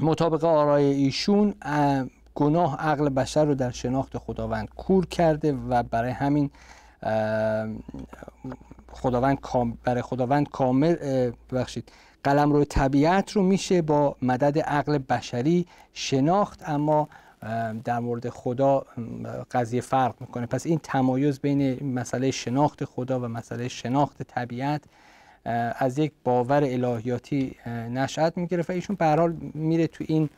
مطابق 0.00 0.44
آرای 0.44 0.84
ایشون 0.84 1.54
گناه 2.34 2.76
عقل 2.76 3.08
بشر 3.08 3.44
رو 3.44 3.54
در 3.54 3.70
شناخت 3.70 4.18
خداوند 4.18 4.68
کور 4.76 5.06
کرده 5.06 5.52
و 5.52 5.82
برای 5.82 6.10
همین 6.10 6.50
خداوند 8.92 9.38
برای 9.84 10.02
خداوند 10.02 10.48
کامل 10.48 10.96
ببخشید 11.50 11.92
قلم 12.24 12.52
روی 12.52 12.64
طبیعت 12.64 13.32
رو 13.32 13.42
میشه 13.42 13.82
با 13.82 14.16
مدد 14.22 14.58
عقل 14.58 14.98
بشری 14.98 15.66
شناخت 15.92 16.68
اما 16.68 17.08
در 17.84 17.98
مورد 17.98 18.28
خدا 18.28 18.86
قضیه 19.50 19.80
فرق 19.80 20.14
می‌کنه. 20.20 20.46
پس 20.46 20.66
این 20.66 20.80
تمایز 20.82 21.40
بین 21.40 21.86
مسئله 21.94 22.30
شناخت 22.30 22.84
خدا 22.84 23.20
و 23.20 23.24
مسئله 23.28 23.68
شناخت 23.68 24.22
طبیعت 24.22 24.82
از 25.78 25.98
یک 25.98 26.12
باور 26.24 26.64
الهیاتی 26.64 27.56
نشأت 27.66 28.36
می‌گیره 28.38 28.64
و 28.68 28.72
ایشون 28.72 28.96
به 28.96 29.06
حال 29.06 29.36
میره 29.54 29.86
تو 29.86 30.04
این 30.08 30.28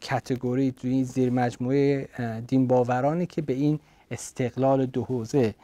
کتگوری 0.00 0.72
تو 0.72 0.88
این 0.88 1.04
زیر 1.04 1.30
مجموعه 1.30 2.08
دین 2.46 2.66
باورانی 2.66 3.26
که 3.26 3.42
به 3.42 3.52
این 3.52 3.80
استقلال 4.10 4.86
دو 4.86 5.04
حوزه 5.04 5.54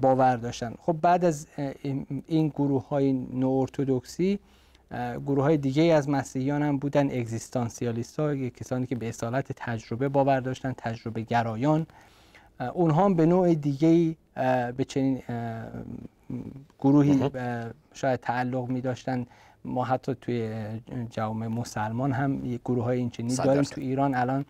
باور 0.00 0.36
داشتن. 0.36 0.74
خب 0.82 0.96
بعد 1.02 1.24
از 1.24 1.46
این 2.26 2.48
گروه 2.48 2.88
های 2.88 3.12
نو 3.12 3.50
ارتودکسی 3.50 4.38
گروه 5.26 5.42
های 5.42 5.56
دیگه 5.56 5.82
از 5.82 6.08
مسیحیان 6.08 6.62
هم 6.62 6.78
بودن 6.78 7.06
اگزیستانسیالیست 7.06 8.20
ها 8.20 8.36
کسانی 8.36 8.86
که 8.86 8.96
به 8.96 9.08
اصالت 9.08 9.52
تجربه 9.56 10.08
باور 10.08 10.40
داشتن 10.40 10.72
تجربه 10.76 11.22
گرایان. 11.22 11.86
اونها 12.74 13.04
هم 13.04 13.14
به 13.14 13.26
نوع 13.26 13.54
دیگه 13.54 14.16
به 14.76 14.84
چنین 14.88 15.22
گروهی 16.78 17.30
شاید 17.94 18.20
تعلق 18.20 18.68
می 18.68 18.80
داشتن 18.80 19.26
ما 19.64 19.84
حتی 19.84 20.14
توی 20.14 20.66
جامعه 21.10 21.48
مسلمان 21.48 22.12
هم 22.12 22.58
گروه 22.64 22.84
های 22.84 22.98
اینچنینی 22.98 23.36
داریم. 23.36 23.62
تو 23.62 23.80
ایران 23.80 24.14
الان 24.14 24.44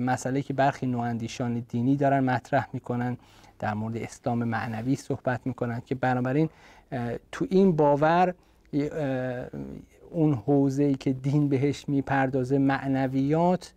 مسئله 0.00 0.42
که 0.42 0.54
برخی 0.54 0.86
نواندیشان 0.86 1.66
دینی 1.68 1.96
دارن 1.96 2.20
مطرح 2.20 2.68
می‌کنن 2.72 3.16
در 3.58 3.74
مورد 3.74 3.96
اسلام 3.96 4.44
معنوی 4.44 4.96
صحبت 4.96 5.40
می‌کنن 5.44 5.82
که 5.86 5.94
بنابراین 5.94 6.48
تو 7.32 7.46
این 7.50 7.76
باور 7.76 8.34
اون 10.10 10.34
حوزه‌ای 10.34 10.94
که 10.94 11.12
دین 11.12 11.48
بهش 11.48 11.84
می‌پردازه 11.88 12.58
معنویات 12.58 13.72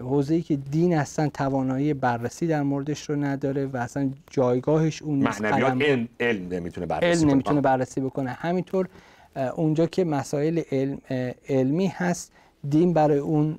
حوزه‌ای 0.00 0.42
که 0.42 0.56
دین 0.56 0.96
اصلا 0.98 1.28
توانایی 1.28 1.94
بررسی 1.94 2.46
در 2.46 2.62
موردش 2.62 3.10
رو 3.10 3.16
نداره 3.16 3.66
و 3.66 3.76
اصلا 3.76 4.10
جایگاهش 4.30 5.02
اون 5.02 5.18
معنویات 5.18 5.82
علم, 5.82 6.08
علم 6.20 6.48
نمی‌تونه 6.48 6.86
بررسی 6.86 7.20
علم 7.20 7.30
نمی‌تونه 7.30 7.60
بررسی 7.60 8.00
بکنه. 8.00 8.30
همینطور 8.30 8.88
اونجا 9.56 9.86
که 9.86 10.04
مسائل 10.04 10.62
علم 10.72 10.98
علمی 11.48 11.86
هست 11.86 12.32
دین 12.68 12.92
برای 12.92 13.18
اون 13.18 13.58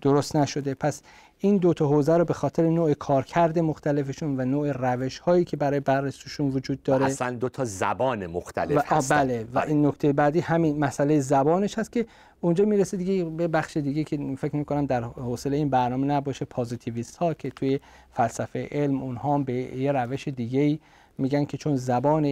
درست 0.00 0.36
نشده. 0.36 0.74
پس 0.74 1.02
این 1.42 1.56
دو 1.56 1.74
تا 1.74 1.86
حوزه 1.86 2.16
رو 2.16 2.24
به 2.24 2.34
خاطر 2.34 2.68
نوع 2.68 2.94
کارکرد 2.94 3.58
مختلفشون 3.58 4.40
و 4.40 4.44
نوع 4.44 4.72
روش 4.72 5.18
هایی 5.18 5.44
که 5.44 5.56
برای 5.56 5.80
بررسیشون 5.80 6.48
وجود 6.50 6.82
داره 6.82 7.04
اصلا 7.04 7.30
دو 7.30 7.48
تا 7.48 7.64
زبان 7.64 8.26
مختلف 8.26 8.92
هستن. 8.92 9.16
بله. 9.16 9.46
و 9.54 9.58
این 9.58 9.86
نکته 9.86 10.12
بعدی 10.12 10.40
همین 10.40 10.78
مسئله 10.78 11.20
زبانش 11.20 11.78
هست 11.78 11.92
که 11.92 12.06
اونجا 12.40 12.64
می‌رسه 12.64 12.96
دیگه 12.96 13.24
به 13.24 13.48
بخش 13.48 13.76
دیگه 13.76 14.04
که 14.04 14.36
فکر 14.38 14.56
می‌کنم 14.56 14.86
در 14.86 15.02
حوصله 15.02 15.56
این 15.56 15.70
برنامه 15.70 16.06
نباشه. 16.06 16.44
پازیتیویست 16.44 17.16
ها 17.16 17.34
که 17.34 17.50
توی 17.50 17.80
فلسفه 18.12 18.68
علم 18.72 19.02
اونها 19.02 19.38
به 19.38 19.52
یه 19.52 19.92
روش 19.92 20.28
دیگه 20.28 20.78
میگن 21.18 21.44
که 21.44 21.56
چون 21.56 21.76
زبان 21.76 22.24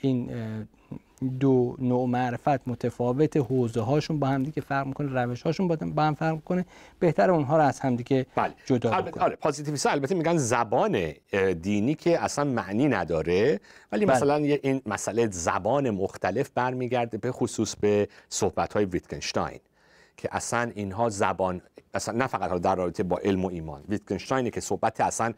این 0.00 0.30
دو 1.40 1.76
نوع 1.78 2.06
معرفت 2.06 2.68
متفاوت 2.68 3.36
حوزه 3.36 3.80
هاشون 3.80 4.18
با 4.18 4.26
هم 4.26 4.42
دیگه 4.42 4.62
فرق 4.62 4.86
می‌کنه 4.86 5.22
روش 5.22 5.42
هاشون 5.42 5.68
با 5.68 6.02
هم 6.02 6.14
فرق 6.14 6.34
می‌کنه. 6.34 6.66
بهتر 6.98 7.30
اونها 7.30 7.56
رو 7.56 7.62
از 7.62 7.80
هم 7.80 7.96
دیگه 7.96 8.26
بله. 8.34 8.54
جدا 8.66 8.92
البته 8.92 9.20
آره 9.20 9.38
البته 9.84 10.14
میگن 10.14 10.36
زبان 10.36 11.12
دینی 11.62 11.94
که 11.94 12.24
اصلا 12.24 12.44
معنی 12.44 12.88
نداره 12.88 13.60
ولی 13.92 14.06
بله. 14.06 14.16
مثلا 14.16 14.36
این 14.36 14.82
مسئله 14.86 15.30
زبان 15.30 15.90
مختلف 15.90 16.50
برمیگرده 16.54 17.18
به 17.18 17.32
خصوص 17.32 17.76
به 17.76 18.08
صحبت 18.28 18.72
های 18.72 18.84
ویتکنشتاین 18.84 19.60
که 20.16 20.28
اصلا 20.32 20.70
اینها 20.74 21.08
زبان 21.08 21.62
اصلا 21.94 22.18
نه 22.18 22.26
فقط 22.26 22.60
در 22.60 22.74
رابطه 22.74 23.02
با 23.02 23.18
علم 23.18 23.44
و 23.44 23.48
ایمان. 23.48 23.84
ویتکنشتاینی 23.88 24.50
که 24.50 24.60
صحبت 24.60 25.00
اصلا 25.00 25.32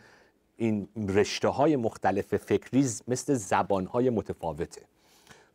این 0.56 0.88
رشته 1.08 1.48
های 1.48 1.76
مختلف 1.76 2.36
فکری 2.36 2.86
مثل 3.08 3.34
زبان 3.34 3.86
های 3.86 4.10
متفاوته. 4.10 4.82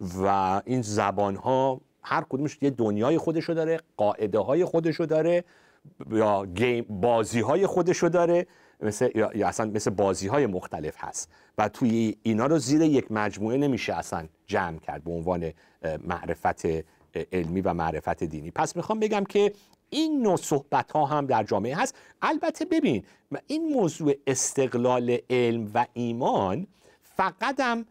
و 0.01 0.61
این 0.65 0.81
زبان 0.81 1.35
ها 1.35 1.81
هر 2.03 2.25
کدومش 2.29 2.57
یه 2.61 2.69
دنیای 2.69 3.17
خودشو 3.17 3.53
داره 3.53 3.79
قاعده 3.97 4.39
های 4.39 4.65
خودشو 4.65 5.05
داره 5.05 5.43
یا 6.11 6.45
گیم 6.45 6.85
بازی 6.89 7.39
های 7.39 7.67
خودشو 7.67 8.07
داره 8.07 8.47
مثل 8.79 9.09
یا, 9.15 9.47
اصلا 9.47 9.71
مثل 9.71 9.89
بازی 9.89 10.27
های 10.27 10.45
مختلف 10.45 10.95
هست. 10.97 11.31
و 11.57 11.69
توی 11.69 12.15
اینا 12.23 12.45
رو 12.45 12.57
زیر 12.57 12.81
یک 12.81 13.11
مجموعه 13.11 13.57
نمیشه 13.57 13.93
اصلا 13.93 14.27
جمع 14.47 14.79
کرد 14.79 15.03
به 15.03 15.11
عنوان 15.11 15.51
معرفت 16.03 16.65
علمی 17.31 17.61
و 17.61 17.73
معرفت 17.73 18.23
دینی. 18.23 18.51
پس 18.51 18.75
می‌خوام 18.75 18.99
بگم 18.99 19.23
که 19.23 19.53
این 19.89 20.21
نوع 20.21 20.35
صحبت 20.35 20.91
ها 20.91 21.05
هم 21.05 21.25
در 21.25 21.43
جامعه 21.43 21.75
هست. 21.75 21.95
البته 22.21 22.65
ببین 22.65 23.03
این 23.47 23.73
موضوع 23.73 24.13
استقلال 24.27 25.17
علم 25.29 25.71
و 25.73 25.85
ایمان 25.93 26.67
فقط 27.03 27.59
هم 27.59 27.85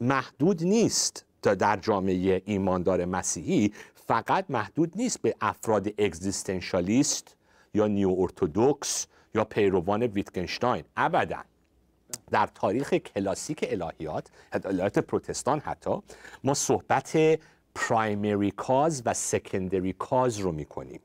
محدود 0.00 0.64
نیست 0.64 1.24
تا 1.42 1.54
در 1.54 1.76
جامعه 1.76 2.42
ایماندار 2.44 3.04
مسیحی 3.04 3.72
فقط 3.94 4.44
محدود 4.48 4.92
نیست 4.96 5.22
به 5.22 5.34
افراد 5.40 5.88
اگزیستنشالیست 5.88 7.36
یا 7.74 7.86
نیو 7.86 8.14
ارتودکس 8.18 9.06
یا 9.34 9.44
پیروان 9.44 10.02
ویتگنشتاین. 10.02 10.84
ابدا. 10.96 11.38
در 12.30 12.48
تاریخ 12.54 12.94
کلاسیک 12.94 13.68
الهیات 13.70 14.28
الهیات 14.52 14.98
پروتستان 14.98 15.60
حتی 15.60 16.02
ما 16.44 16.54
صحبت 16.54 17.18
پرایمری 17.74 18.50
کاز 18.50 19.02
و 19.06 19.14
سکندری 19.14 19.92
کاز 19.92 20.38
رو 20.38 20.52
می‌کنیم. 20.52 21.00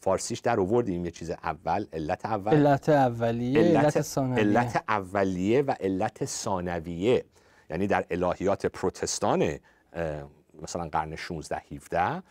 فارسیش 0.00 0.38
در 0.38 0.60
آوردیم 0.60 1.04
یه 1.04 1.10
چیز 1.10 1.30
اول 1.30 1.86
علت 1.92 2.26
اول. 2.26 2.54
علت 2.54 2.88
اولیه 2.88 3.60
علت, 3.60 4.00
ثانویه. 4.00 4.44
علت 4.44 4.84
اولیه 4.88 5.62
و 5.62 5.74
علت 5.80 6.24
ثانویه. 6.24 7.24
یعنی 7.70 7.86
در 7.86 8.04
الهیات 8.10 8.66
پروتستان 8.66 9.58
مثلا 10.62 10.88
قرن 10.88 11.16
16 11.16 11.62
17 11.72 12.22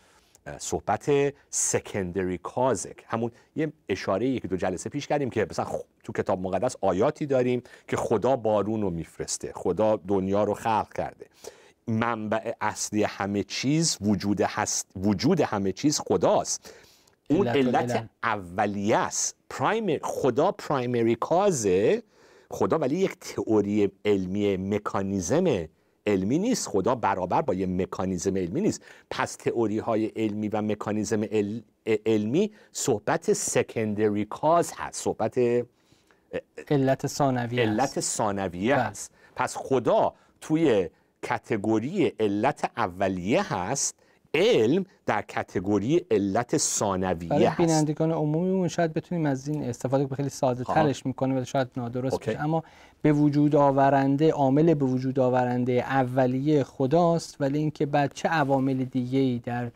صحبت 0.58 1.10
سکندری 1.50 2.38
کازک 2.38 3.04
همون 3.06 3.30
یه 3.56 3.72
اشاره 3.88 4.26
یکی 4.26 4.48
دو 4.48 4.56
جلسه 4.56 4.90
پیش 4.90 5.06
کردیم 5.06 5.30
که 5.30 5.46
مثلا 5.50 5.66
تو 6.04 6.12
کتاب 6.12 6.40
مقدس 6.40 6.76
آیاتی 6.80 7.26
داریم 7.26 7.62
که 7.88 7.96
خدا 7.96 8.36
بارون 8.36 8.82
رو 8.82 8.90
میفرسته 8.90 9.52
خدا 9.54 9.96
دنیا 9.96 10.44
رو 10.44 10.54
خلق 10.54 10.92
کرده. 10.92 11.26
منبع 11.86 12.52
اصلی 12.60 13.02
همه 13.02 13.42
چیز 13.42 13.98
وجود, 14.00 14.40
هست 14.40 14.90
وجود 14.96 15.40
همه 15.40 15.72
چیز 15.72 16.00
خداست. 16.00 16.74
اون 17.30 17.48
علت 17.48 18.08
اولیه 18.22 18.96
است. 18.96 19.36
خدا 20.02 20.52
پرایمری 20.52 21.14
کازه 21.14 22.02
خدا 22.50 22.78
ولی 22.78 22.96
یک 22.96 23.16
تئوری 23.20 23.90
علمی 24.04 24.56
مکانیزم 24.56 25.66
علمی 26.06 26.38
نیست. 26.38 26.68
خدا 26.68 26.94
برابر 26.94 27.42
با 27.42 27.54
یه 27.54 27.66
مکانیزم 27.66 28.36
علمی 28.36 28.60
نیست. 28.60 28.84
پس 29.10 29.36
تئوری 29.36 29.78
های 29.78 30.06
علمی 30.06 30.48
و 30.48 30.62
مکانیزم 30.62 31.24
علمی 32.06 32.52
صحبت 32.72 33.32
سکندری 33.32 34.24
کاز 34.24 34.72
هست. 34.76 35.02
صحبت 35.02 35.38
علت 36.70 37.06
ثانویه 37.06 37.62
علت 37.62 38.00
ثانویه 38.00 38.74
بله. 38.74 38.82
هست. 38.82 39.12
پس 39.36 39.56
خدا 39.56 40.14
توی 40.40 40.90
کتگوری 41.22 42.06
علت 42.06 42.70
اولیه 42.76 43.54
هست 43.54 43.94
علم 44.34 44.84
در 45.06 45.22
کتگوری 45.22 46.06
علت 46.10 46.56
ثانویه 46.56 47.28
برای 47.28 47.50
بینندگان 47.58 48.12
عمومی 48.12 48.70
شاید 48.70 48.92
بتونیم 48.92 49.26
از 49.26 49.48
این 49.48 49.64
استفاده 49.64 50.14
خیلی 50.14 50.28
ساده 50.28 50.64
ترش 50.64 51.06
می‌کنه 51.06 51.40
و 51.40 51.44
شاید 51.44 51.68
نادرست 51.76 52.20
بشه 52.20 52.38
اما 52.40 52.64
به 53.02 53.12
وجود 53.12 53.56
آورنده 53.56 54.30
عامل 54.30 54.74
به 54.74 54.84
وجود 54.84 55.18
آورنده 55.18 55.72
اولیه 55.72 56.64
خداست 56.64 57.36
ولی 57.40 57.58
اینکه 57.58 57.86
بعد 57.86 58.12
چه 58.14 58.28
عوامل 58.28 58.84
دیگه 58.84 59.18
ای 59.18 59.38
در 59.38 59.70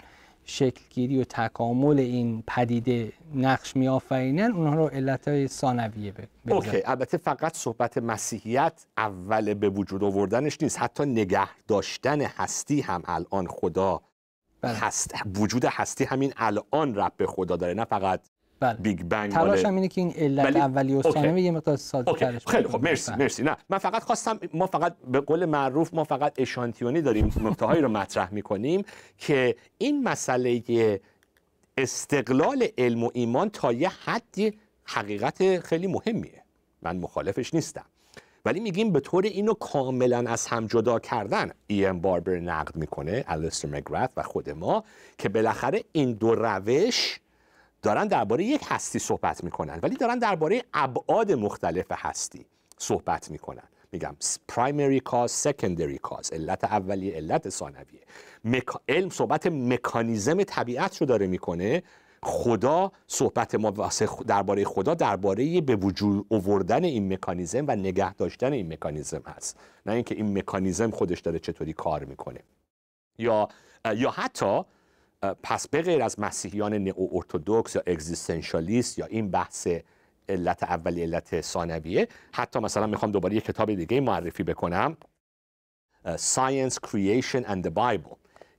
شکلگیری 0.44 1.20
و 1.20 1.24
تکامل 1.24 1.98
این 1.98 2.42
پدیده 2.46 3.12
نقش 3.34 3.76
میآفرینن 3.76 4.52
اونها 4.52 4.74
رو 4.74 4.86
علت 4.86 5.28
های 5.28 5.48
ثانویه 5.48 6.12
okay. 6.48 6.82
البته 6.84 7.18
فقط 7.18 7.56
صحبت 7.56 7.98
مسیحیت 7.98 8.86
اول 8.96 9.54
به 9.54 9.68
وجود 9.68 10.04
آوردنش 10.04 10.58
نیست. 10.62 10.78
حتی 10.78 11.04
نگه 11.04 11.48
داشتن 11.68 12.20
هستی 12.20 12.80
هم 12.80 13.02
الان 13.04 13.46
خدا 13.46 14.00
بله. 14.60 14.74
هست. 14.74 15.14
وجود 15.36 15.64
هستی 15.64 16.04
همین 16.04 16.32
الان 16.36 16.94
ربط 16.94 17.12
به 17.16 17.26
خدا 17.26 17.56
داره 17.56 17.74
نه 17.74 17.84
فقط 17.84 18.20
بله. 18.60 18.74
Big 18.74 19.02
Bang 19.02 19.32
تلاش 19.32 19.64
هم 19.64 19.74
اینه 19.74 19.88
که 19.88 20.00
این 20.00 20.12
علت 20.12 20.46
بلی... 20.46 20.58
اولی 20.60 20.94
و 20.94 21.02
ثانوی 21.02 21.42
یه 21.42 21.50
مقدار 21.50 21.76
ساده 21.76 22.12
ترش 22.12 22.46
خیلی 22.46 22.68
خب 22.68 22.82
مرسی 22.82 23.10
بله. 23.10 23.22
مرسی. 23.22 23.42
نه 23.42 23.56
من 23.70 23.78
فقط 23.78 24.02
خواستم 24.02 24.40
ما 24.54 24.66
فقط 24.66 24.96
به 25.06 25.20
قول 25.20 25.44
معروف 25.44 25.94
ما 25.94 26.04
فقط 26.04 26.34
اشانتیونی 26.38 27.02
داریم 27.02 27.32
نکته 27.44 27.66
هایی 27.66 27.82
رو 27.82 27.88
مطرح 27.88 28.34
می‌کنیم 28.34 28.84
که 29.18 29.56
این 29.78 30.02
مسئله 30.02 30.62
استقلال 31.78 32.66
علم 32.78 33.04
و 33.04 33.10
ایمان 33.14 33.50
تا 33.50 33.72
یه 33.72 33.88
حدی 33.88 34.58
حقیقت 34.84 35.60
خیلی 35.60 35.86
مهمیه. 35.86 36.42
من 36.82 36.96
مخالفش 36.96 37.54
نیستم. 37.54 37.84
ولی 38.44 38.61
میگیم 38.61 38.92
به 38.92 39.00
طور 39.00 39.24
اینو 39.24 39.55
کاملا 39.55 40.31
از 40.31 40.46
هم 40.46 40.66
جدا 40.66 40.98
کردن 40.98 41.50
ام 41.70 42.00
باربر 42.00 42.37
نقد 42.37 42.76
می‌کنه 42.76 43.24
الیستر 43.29 43.68
مگرث 43.68 44.09
و 44.16 44.22
خود 44.22 44.50
ما 44.50 44.85
که 45.18 45.29
بالاخره 45.29 45.85
این 45.92 46.12
دو 46.12 46.35
روش 46.35 47.20
دارن 47.83 48.07
درباره 48.07 48.44
یک 48.44 48.62
هستی 48.68 48.98
صحبت 48.98 49.44
می‌کنن. 49.44 49.79
ولی 49.83 49.96
دارن 49.96 50.18
درباره 50.18 50.62
ابعاد 50.74 51.33
مختلف 51.33 51.87
هستی 51.90 52.46
صحبت 52.79 53.31
می‌کنن. 53.31 53.62
میگم 53.92 54.16
primary 54.53 55.00
cause 55.11 55.48
secondary 55.48 56.09
cause 56.09 56.33
علت 56.33 56.64
اولیه 56.64 57.14
علت 57.16 57.48
ثانویه. 57.48 58.00
علم 58.88 59.11
صحبت 59.11 59.46
مکانیزم 59.46 60.42
طبیعت 60.42 60.96
رو 60.96 61.07
داره 61.07 61.26
می‌کنه 61.26 61.83
خدا 62.22 62.92
صحبت 63.06 63.54
ما 63.54 63.90
درباره 64.26 64.64
خدا 64.64 64.94
درباره 64.94 65.61
به 65.61 65.76
وجود 65.76 66.26
آوردن 66.30 66.85
این 66.85 67.12
مکانیزم 67.12 67.64
و 67.68 67.76
نگه 67.76 68.14
داشتن 68.14 68.52
این 68.52 68.72
مکانیزم 68.72 69.22
هست. 69.26 69.61
نه 69.87 69.92
اینکه 69.92 70.14
این 70.14 70.38
مکانیزم 70.38 70.90
خودش 70.90 71.20
داره 71.20 71.38
چطوری 71.38 71.72
کار 71.72 72.04
می‌کنه. 72.04 72.40
یا 73.18 73.48
یا 73.96 74.11
حتی 74.11 74.62
پس 75.42 75.68
به 75.68 75.83
غیر 75.83 76.02
از 76.02 76.20
مسیحیان 76.20 76.74
نئو 76.74 77.09
ارتودکس 77.12 77.74
یا 77.74 77.83
اگزیستانشالیست 77.87 78.98
یا 78.98 79.06
این 79.06 79.30
بحث 79.30 79.68
علت 80.28 80.62
اولی 80.62 81.02
علت 81.02 81.40
ثانویه 81.40 82.09
حتی 82.33 82.59
مثلا 82.59 82.87
می‌خوام 82.87 83.12
دوباره 83.12 83.35
یه 83.35 83.40
کتاب 83.40 83.74
دیگه 83.74 84.00
معرفی 84.00 84.42
بکنم. 84.42 84.96
Science 86.06 86.74
Creation 86.87 87.44
and 87.44 87.62
the 87.66 87.70
Bible. 87.70 88.16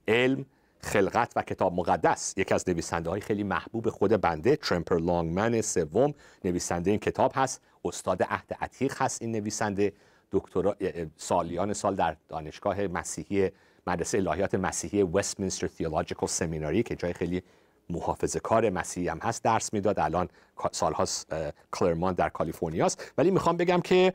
علم 0.08 0.46
خلقت 0.84 1.34
و 1.36 1.42
کتاب 1.42 1.74
مقدس. 1.74 2.34
یکی 2.38 2.54
از 2.54 2.70
نویسنده 2.70 3.10
های 3.10 3.22
خیلی 3.22 3.44
محبوب 3.44 3.90
خود 3.90 4.12
بنده 4.12 4.56
ترمپر 4.56 4.98
لانگمن 4.98 5.62
سوم 5.62 6.14
نویسنده 6.46 6.92
این 6.92 7.00
کتاب 7.00 7.32
هست. 7.36 7.62
استاد 7.86 8.24
عهد 8.24 8.58
عتیق 8.62 9.02
هست 9.02 9.22
این 9.22 9.32
نویسنده. 9.32 9.94
دکترا 10.32 10.76
سالیان 11.18 11.74
سال 11.74 11.96
در 11.96 12.16
دانشگاه 12.30 12.88
مسیحی 12.88 13.50
مدرسه 13.88 14.18
الهیات 14.18 14.56
مسیحی 14.56 15.04
وستمینستر 15.04 15.68
تیولوژیکال 15.68 16.30
سمیناری 16.30 16.84
که 16.84 16.96
جای 16.96 17.14
خیلی 17.14 17.44
محافظه 17.92 18.40
کار 18.40 18.70
مسیحی 18.70 19.08
هم 19.08 19.20
هست 19.20 19.44
درس 19.44 19.74
می‌داد. 19.74 20.00
الان 20.00 20.30
سالهاست 20.72 21.36
کلرمانت 21.72 22.18
در 22.18 22.30
کالیفرنیا 22.30 22.86
است 22.86 23.14
ولی 23.18 23.32
می‌خوام 23.32 23.58
بگم 23.58 23.82
که 23.82 24.14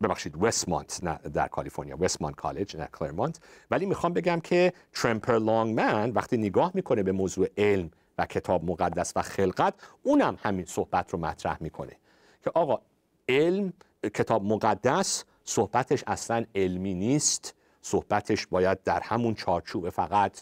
ببخشید 0.00 0.42
وستمانت 0.42 1.04
نه 1.04 1.18
در 1.34 1.48
کالیفرنیا. 1.48 1.96
وستمانت 2.00 2.36
کالج 2.36 2.76
نه 2.76 2.88
کلرمانت. 2.98 3.40
ولی 3.70 3.86
می‌خوام 3.86 4.12
بگم 4.12 4.40
که 4.40 4.72
ترمپر 4.92 5.38
لانگمن 5.38 6.10
وقتی 6.10 6.36
نگاه 6.36 6.70
می‌کنه 6.74 7.02
به 7.02 7.12
موضوع 7.12 7.48
علم 7.58 7.90
و 8.18 8.26
کتاب 8.26 8.64
مقدس 8.64 9.12
و 9.16 9.22
خلقت 9.22 9.74
اونم 10.02 10.38
همین 10.42 10.64
صحبت 10.64 11.10
رو 11.10 11.18
مطرح 11.18 11.56
می‌کنه 11.60 11.92
که 12.44 12.50
آقا 12.54 12.80
علم 13.28 13.72
کتاب 14.14 14.44
مقدس 14.44 15.24
صحبتش 15.44 16.04
اصلا 16.06 16.44
علمی 16.54 16.94
نیست. 16.94 17.54
صحبتش 17.82 18.46
باید 18.46 18.82
در 18.82 19.00
همون 19.00 19.34
چارچوب 19.34 19.90
فقط 19.90 20.40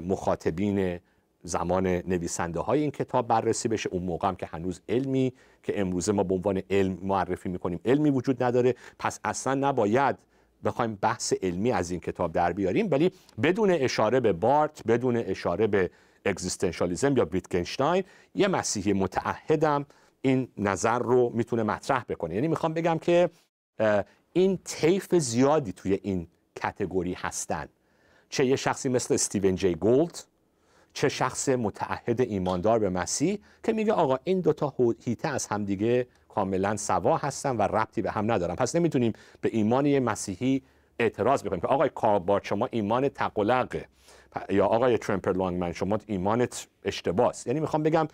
مخاطبین 0.00 1.00
زمان 1.42 1.86
نویسنده 1.86 2.60
های 2.60 2.80
این 2.80 2.90
کتاب 2.90 3.28
بررسی 3.28 3.68
بشه. 3.68 3.88
اون 3.92 4.02
موقع 4.02 4.28
هم 4.28 4.36
که 4.36 4.46
هنوز 4.46 4.80
علمی 4.88 5.32
که 5.62 5.80
امروزه 5.80 6.12
ما 6.12 6.22
به 6.22 6.34
عنوان 6.34 6.62
علم 6.70 6.98
معرفی 7.02 7.48
می‌کنیم 7.48 7.80
علمی 7.84 8.10
وجود 8.10 8.42
نداره. 8.42 8.74
پس 8.98 9.20
اصلا 9.24 9.54
نباید 9.54 10.16
بخوایم 10.64 10.98
بحث 11.00 11.32
علمی 11.42 11.72
از 11.72 11.90
این 11.90 12.00
کتاب 12.00 12.32
در 12.32 12.52
بیاریم 12.52 12.88
ولی 12.90 13.12
بدون 13.42 13.70
اشاره 13.70 14.20
به 14.20 14.32
بارت 14.32 14.86
بدون 14.86 15.16
اشاره 15.16 15.66
به 15.66 15.90
اگزیستنشالیزم 16.24 17.16
یا 17.16 17.24
ویتگنشتاین 17.24 18.04
یه 18.34 18.48
مسیحی 18.48 18.92
متعهدم 18.92 19.86
این 20.20 20.48
نظر 20.56 20.98
رو 20.98 21.30
می‌تونه 21.34 21.62
مطرح 21.62 22.04
بکنه. 22.08 22.34
یعنی 22.34 22.48
می‌خوام 22.48 22.74
بگم 22.74 22.98
که 22.98 23.30
این 24.32 24.58
طیف 24.64 25.14
زیادی 25.14 25.72
توی 25.72 25.98
این 26.02 26.28
کتگوری 26.56 27.14
هستن. 27.14 27.68
چه 28.28 28.46
یه 28.46 28.56
شخصی 28.56 28.88
مثل 28.88 29.14
استیون 29.14 29.54
جی 29.54 29.74
گولد 29.74 30.24
چه 30.92 31.08
شخص 31.08 31.48
متعهد 31.48 32.20
ایماندار 32.20 32.78
به 32.78 32.90
مسیح 32.90 33.38
که 33.64 33.72
میگه 33.72 33.92
آقا 33.92 34.18
این 34.24 34.40
دوتا 34.40 34.74
هیته 35.04 35.28
از 35.28 35.46
همدیگه 35.46 36.06
کاملا 36.28 36.76
سوا 36.76 37.16
هستن 37.16 37.56
و 37.56 37.62
ربطی 37.62 38.02
به 38.02 38.10
هم 38.10 38.32
ندارن. 38.32 38.54
پس 38.54 38.76
نمی‌تونیم 38.76 39.12
به 39.40 39.50
ایمان 39.52 39.98
مسیحی 39.98 40.62
اعتراض 40.98 41.42
بکنیم 41.42 41.60
که 41.60 41.66
آقای 41.66 41.90
کاربار 41.94 42.40
شما 42.44 42.68
ایمان 42.70 43.08
تقلقه 43.08 43.88
یا 44.50 44.66
آقای 44.66 44.98
ترمپر 44.98 45.32
لانگمن 45.32 45.72
شما 45.72 45.98
ایمانت 46.06 46.66
اشتباس 46.84 47.46
یعنی 47.46 47.60
می‌خوام 47.60 47.82
بگم 47.82 48.08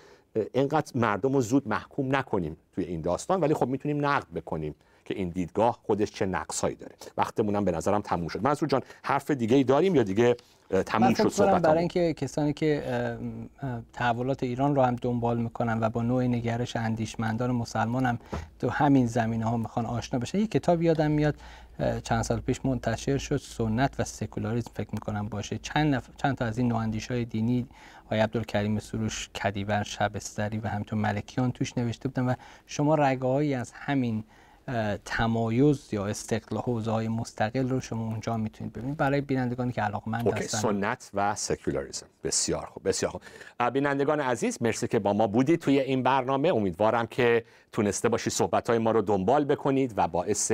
اینقدر 0.53 0.92
مردم 0.94 1.33
رو 1.33 1.40
زود 1.40 1.68
محکوم 1.68 2.16
نکنیم 2.16 2.57
توی 2.72 2.85
این 2.85 3.00
داستان 3.00 3.40
ولی 3.40 3.55
خب 3.55 3.68
می‌تونیم 3.68 4.07
نقد 4.07 4.27
بکنیم. 4.35 4.74
که 5.05 5.14
این 5.14 5.29
دیدگاه 5.29 5.79
خودش 5.83 6.11
چه 6.11 6.27
نقصهایی 6.27 6.77
داره. 6.77 6.95
وقتمون 7.19 7.64
به 7.64 7.73
نظرم 7.73 8.01
تموم 8.01 8.29
شد. 8.29 8.43
منصور 8.43 8.69
جان 8.69 8.83
حرف 9.03 9.31
دیگه 9.31 9.57
ای 9.57 9.64
داریم 9.64 9.95
یا 9.95 10.03
دیگه 10.03 10.37
تموم 10.87 11.14
شد 11.14 11.29
صحبت 11.29 11.62
برای 11.62 11.79
اینکه 11.79 12.14
کسانی 12.14 12.53
که 12.53 12.83
تحولات 13.93 14.43
ایران 14.43 14.75
رو 14.75 14.83
هم 14.83 14.97
دنبال 14.97 15.38
می‌کنن 15.38 15.81
و 15.81 15.90
با 15.90 16.03
نوع 16.03 16.25
نگرش 16.25 16.77
اندیشمندان 16.77 17.51
مسلمان 17.51 18.07
هم 18.07 18.19
تو 18.59 18.69
همین 18.69 19.07
زمینه 19.07 19.45
ها 19.45 19.57
می‌خوان 19.57 19.87
آشنا 19.87 20.19
بشن 20.19 20.38
یه 20.38 20.47
کتاب 20.47 20.83
یادم 20.83 21.11
میاد 21.11 21.35
چند 22.05 22.23
سال 22.23 22.40
پیش 22.40 22.64
منتشر 22.64 23.19
شد 23.19 23.37
سنت 23.37 24.01
و 24.01 24.05
سکولاریسم 24.05 24.71
فکر 24.75 24.88
می‌کنم 24.93 25.29
باشه. 25.29 25.59
چند, 25.59 25.95
نف... 25.95 26.09
چند 26.17 26.37
تا 26.37 26.45
از 26.45 26.59
این 26.59 26.69
نواندیش 26.69 27.11
های 27.11 27.25
دینی 27.25 27.67
آقای 28.07 28.21
عبدالکریم 28.21 28.79
سروش 28.79 29.29
کدیور 29.29 29.83
شبستری 29.83 30.59
و 30.59 30.69
همینطور 30.69 30.99
ملکیان 30.99 31.53
توش 31.53 31.79
نوشته 31.79 32.09
بودن 32.09 32.25
و 32.25 32.35
شما 32.67 32.95
رگاهایی 32.95 33.55
از 33.55 33.73
همین 33.75 34.25
تمایز 35.05 35.88
یا 35.92 36.07
استقلال 36.07 36.62
حوزه 36.62 36.90
های 36.90 37.09
مستقل 37.09 37.68
رو 37.68 37.81
شما 37.81 38.05
اونجا 38.05 38.37
می‌تونید 38.37 38.72
ببینید. 38.72 38.96
برای 38.96 39.20
بینندگانی 39.20 39.72
که 39.72 39.83
علاقمند 39.83 40.33
هستن. 40.33 40.59
سنت 40.59 41.11
و 41.14 41.35
سکولاریسم. 41.35 42.07
بسیار 42.24 42.66
خوب 42.66 42.88
بسیار 42.88 43.12
خوب. 43.12 43.22
بینندگان 43.72 44.20
عزیز 44.20 44.59
مرسی 44.61 44.88
که 44.88 44.98
با 44.98 45.12
ما 45.12 45.27
بودید 45.27 45.61
توی 45.61 45.81
این 45.81 46.03
برنامه. 46.03 46.48
امیدوارم 46.48 47.07
که 47.07 47.44
تونسته 47.72 48.09
باشید 48.09 48.33
صحبت 48.33 48.70
های 48.70 48.79
ما 48.79 48.90
رو 48.90 49.03
دنبال 49.03 49.44
بکنید 49.44 49.94
و 49.96 50.09
باعث 50.09 50.53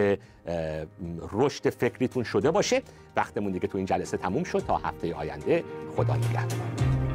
رشد 1.32 1.70
فکریتون 1.70 2.22
شده 2.22 2.50
باشه. 2.50 2.82
وقتمون 3.16 3.52
دیگه 3.52 3.68
تو 3.68 3.78
این 3.78 3.86
جلسه 3.86 4.16
تموم 4.16 4.44
شد. 4.44 4.58
تا 4.58 4.76
هفته 4.76 5.14
آینده 5.14 5.64
خدا 5.96 6.16
نگهدار. 6.16 7.09